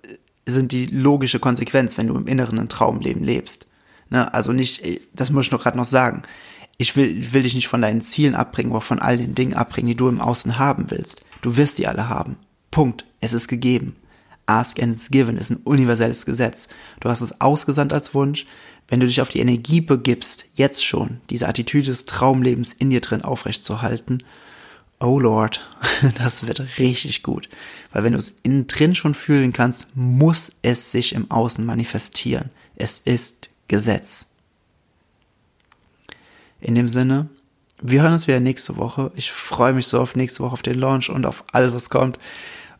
sind 0.44 0.72
die 0.72 0.86
logische 0.86 1.40
Konsequenz, 1.40 1.96
wenn 1.96 2.08
du 2.08 2.14
im 2.14 2.26
Inneren 2.26 2.58
ein 2.58 2.68
Traumleben 2.68 3.24
lebst. 3.24 3.66
Ne? 4.10 4.32
Also 4.34 4.52
nicht, 4.52 4.82
das 5.14 5.30
muss 5.30 5.46
ich 5.46 5.52
noch 5.52 5.62
gerade 5.62 5.78
noch 5.78 5.84
sagen. 5.84 6.22
Ich 6.76 6.94
will, 6.94 7.32
will 7.32 7.42
dich 7.42 7.54
nicht 7.54 7.68
von 7.68 7.80
deinen 7.80 8.02
Zielen 8.02 8.34
abbringen, 8.34 8.72
aber 8.72 8.82
von 8.82 8.98
all 8.98 9.16
den 9.16 9.34
Dingen 9.34 9.54
abbringen, 9.54 9.88
die 9.88 9.96
du 9.96 10.08
im 10.08 10.20
Außen 10.20 10.58
haben 10.58 10.90
willst. 10.90 11.22
Du 11.40 11.56
wirst 11.56 11.78
die 11.78 11.86
alle 11.86 12.10
haben. 12.10 12.36
Punkt. 12.70 13.06
Es 13.20 13.32
ist 13.32 13.48
gegeben. 13.48 13.96
Ask 14.48 14.82
and 14.82 14.94
it's 14.94 15.10
given 15.10 15.36
ist 15.36 15.50
ein 15.50 15.60
universelles 15.64 16.24
Gesetz. 16.24 16.68
Du 17.00 17.08
hast 17.08 17.20
es 17.20 17.40
ausgesandt 17.40 17.92
als 17.92 18.14
Wunsch. 18.14 18.46
Wenn 18.88 19.00
du 19.00 19.06
dich 19.06 19.20
auf 19.20 19.28
die 19.28 19.40
Energie 19.40 19.82
begibst, 19.82 20.46
jetzt 20.54 20.84
schon, 20.84 21.20
diese 21.28 21.46
Attitüde 21.46 21.88
des 21.88 22.06
Traumlebens 22.06 22.72
in 22.72 22.88
dir 22.88 23.02
drin 23.02 23.22
aufrechtzuerhalten, 23.22 24.24
oh 24.98 25.20
Lord, 25.20 25.60
das 26.18 26.46
wird 26.46 26.78
richtig 26.78 27.22
gut. 27.22 27.48
Weil 27.92 28.04
wenn 28.04 28.12
du 28.12 28.18
es 28.18 28.38
innen 28.42 28.66
drin 28.66 28.94
schon 28.94 29.14
fühlen 29.14 29.52
kannst, 29.52 29.86
muss 29.94 30.52
es 30.62 30.90
sich 30.90 31.12
im 31.12 31.30
Außen 31.30 31.64
manifestieren. 31.64 32.50
Es 32.76 33.00
ist 33.00 33.50
Gesetz. 33.68 34.28
In 36.60 36.74
dem 36.74 36.88
Sinne, 36.88 37.28
wir 37.80 38.02
hören 38.02 38.14
uns 38.14 38.26
wieder 38.26 38.40
nächste 38.40 38.76
Woche. 38.76 39.12
Ich 39.14 39.30
freue 39.30 39.72
mich 39.72 39.86
so 39.86 40.00
auf 40.00 40.16
nächste 40.16 40.42
Woche, 40.42 40.54
auf 40.54 40.62
den 40.62 40.78
Launch 40.78 41.10
und 41.10 41.26
auf 41.26 41.44
alles, 41.52 41.74
was 41.74 41.90
kommt. 41.90 42.18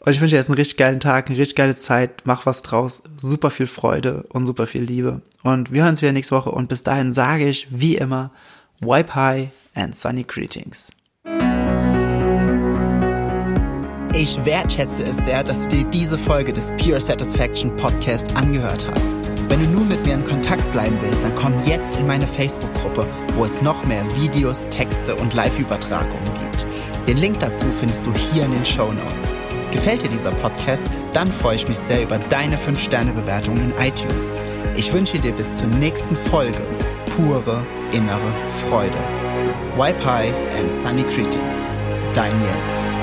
Und 0.01 0.13
ich 0.13 0.21
wünsche 0.21 0.35
dir 0.35 0.39
jetzt 0.39 0.49
einen 0.49 0.57
richtig 0.59 0.77
geilen 0.77 1.01
Tag, 1.01 1.29
eine 1.29 1.39
richtig 1.39 1.57
geile 1.57 1.77
Zeit. 1.77 2.23
Mach 2.25 2.47
was 2.47 2.63
draus. 2.63 3.03
Super 3.17 3.51
viel 3.51 3.67
Freude 3.67 4.25
und 4.29 4.47
super 4.47 4.67
viel 4.67 4.83
Liebe. 4.83 5.23
Und 5.43 5.73
wir 5.73 5.83
hören 5.83 5.91
uns 5.91 6.03
wieder 6.03 6.13
nächste 6.13 6.37
Woche. 6.37 6.51
Und 6.51 6.69
bis 6.69 6.83
dahin 6.83 7.15
sage 7.15 7.49
ich, 7.49 7.67
wie 7.71 7.97
immer, 7.97 8.31
wipe 8.81 9.15
high 9.15 9.49
and 9.75 9.99
sunny 9.99 10.25
greetings. 10.25 10.91
Ich 14.15 14.45
wertschätze 14.45 15.05
es 15.05 15.17
sehr, 15.19 15.45
dass 15.45 15.63
du 15.63 15.77
dir 15.77 15.85
diese 15.85 16.19
Folge 16.19 16.53
des 16.53 16.73
Pure 16.73 17.01
Satisfaction 17.01 17.77
Podcast 17.77 18.35
angehört 18.37 18.85
hast. 18.91 19.05
Wenn 19.49 19.61
du 19.61 19.71
nun 19.71 19.89
mit 19.89 20.05
mir 20.05 20.15
in 20.15 20.25
Kontakt 20.25 20.71
bleiben 20.73 20.99
willst, 21.01 21.23
dann 21.23 21.35
komm 21.35 21.55
jetzt 21.65 21.95
in 21.97 22.07
meine 22.07 22.27
Facebook-Gruppe, 22.27 23.07
wo 23.35 23.45
es 23.45 23.63
noch 23.63 23.85
mehr 23.85 24.05
Videos, 24.17 24.69
Texte 24.71 25.15
und 25.15 25.35
Live-Übertragungen 25.35 26.35
gibt. 26.41 26.67
Den 27.07 27.17
Link 27.17 27.39
dazu 27.41 27.67
findest 27.79 28.05
du 28.07 28.13
hier 28.13 28.45
in 28.45 28.53
den 28.53 28.65
Show 28.65 28.93
Notes. 28.93 29.38
Gefällt 29.71 30.03
dir 30.03 30.09
dieser 30.09 30.33
Podcast? 30.33 30.83
Dann 31.13 31.31
freue 31.31 31.57
ich 31.57 31.69
mich 31.69 31.79
sehr 31.79 32.03
über 32.03 32.19
deine 32.19 32.57
5-Sterne-Bewertung 32.57 33.57
in 33.57 33.73
iTunes. 33.73 34.37
Ich 34.77 34.93
wünsche 34.93 35.19
dir 35.19 35.33
bis 35.33 35.59
zur 35.59 35.69
nächsten 35.69 36.17
Folge 36.17 36.63
pure 37.17 37.67
innere 37.93 38.33
Freude. 38.69 38.99
High 39.79 40.33
and 40.59 40.83
Sunny 40.83 41.03
Greetings. 41.03 41.67
Dein 42.15 42.33
Jens. 42.43 42.98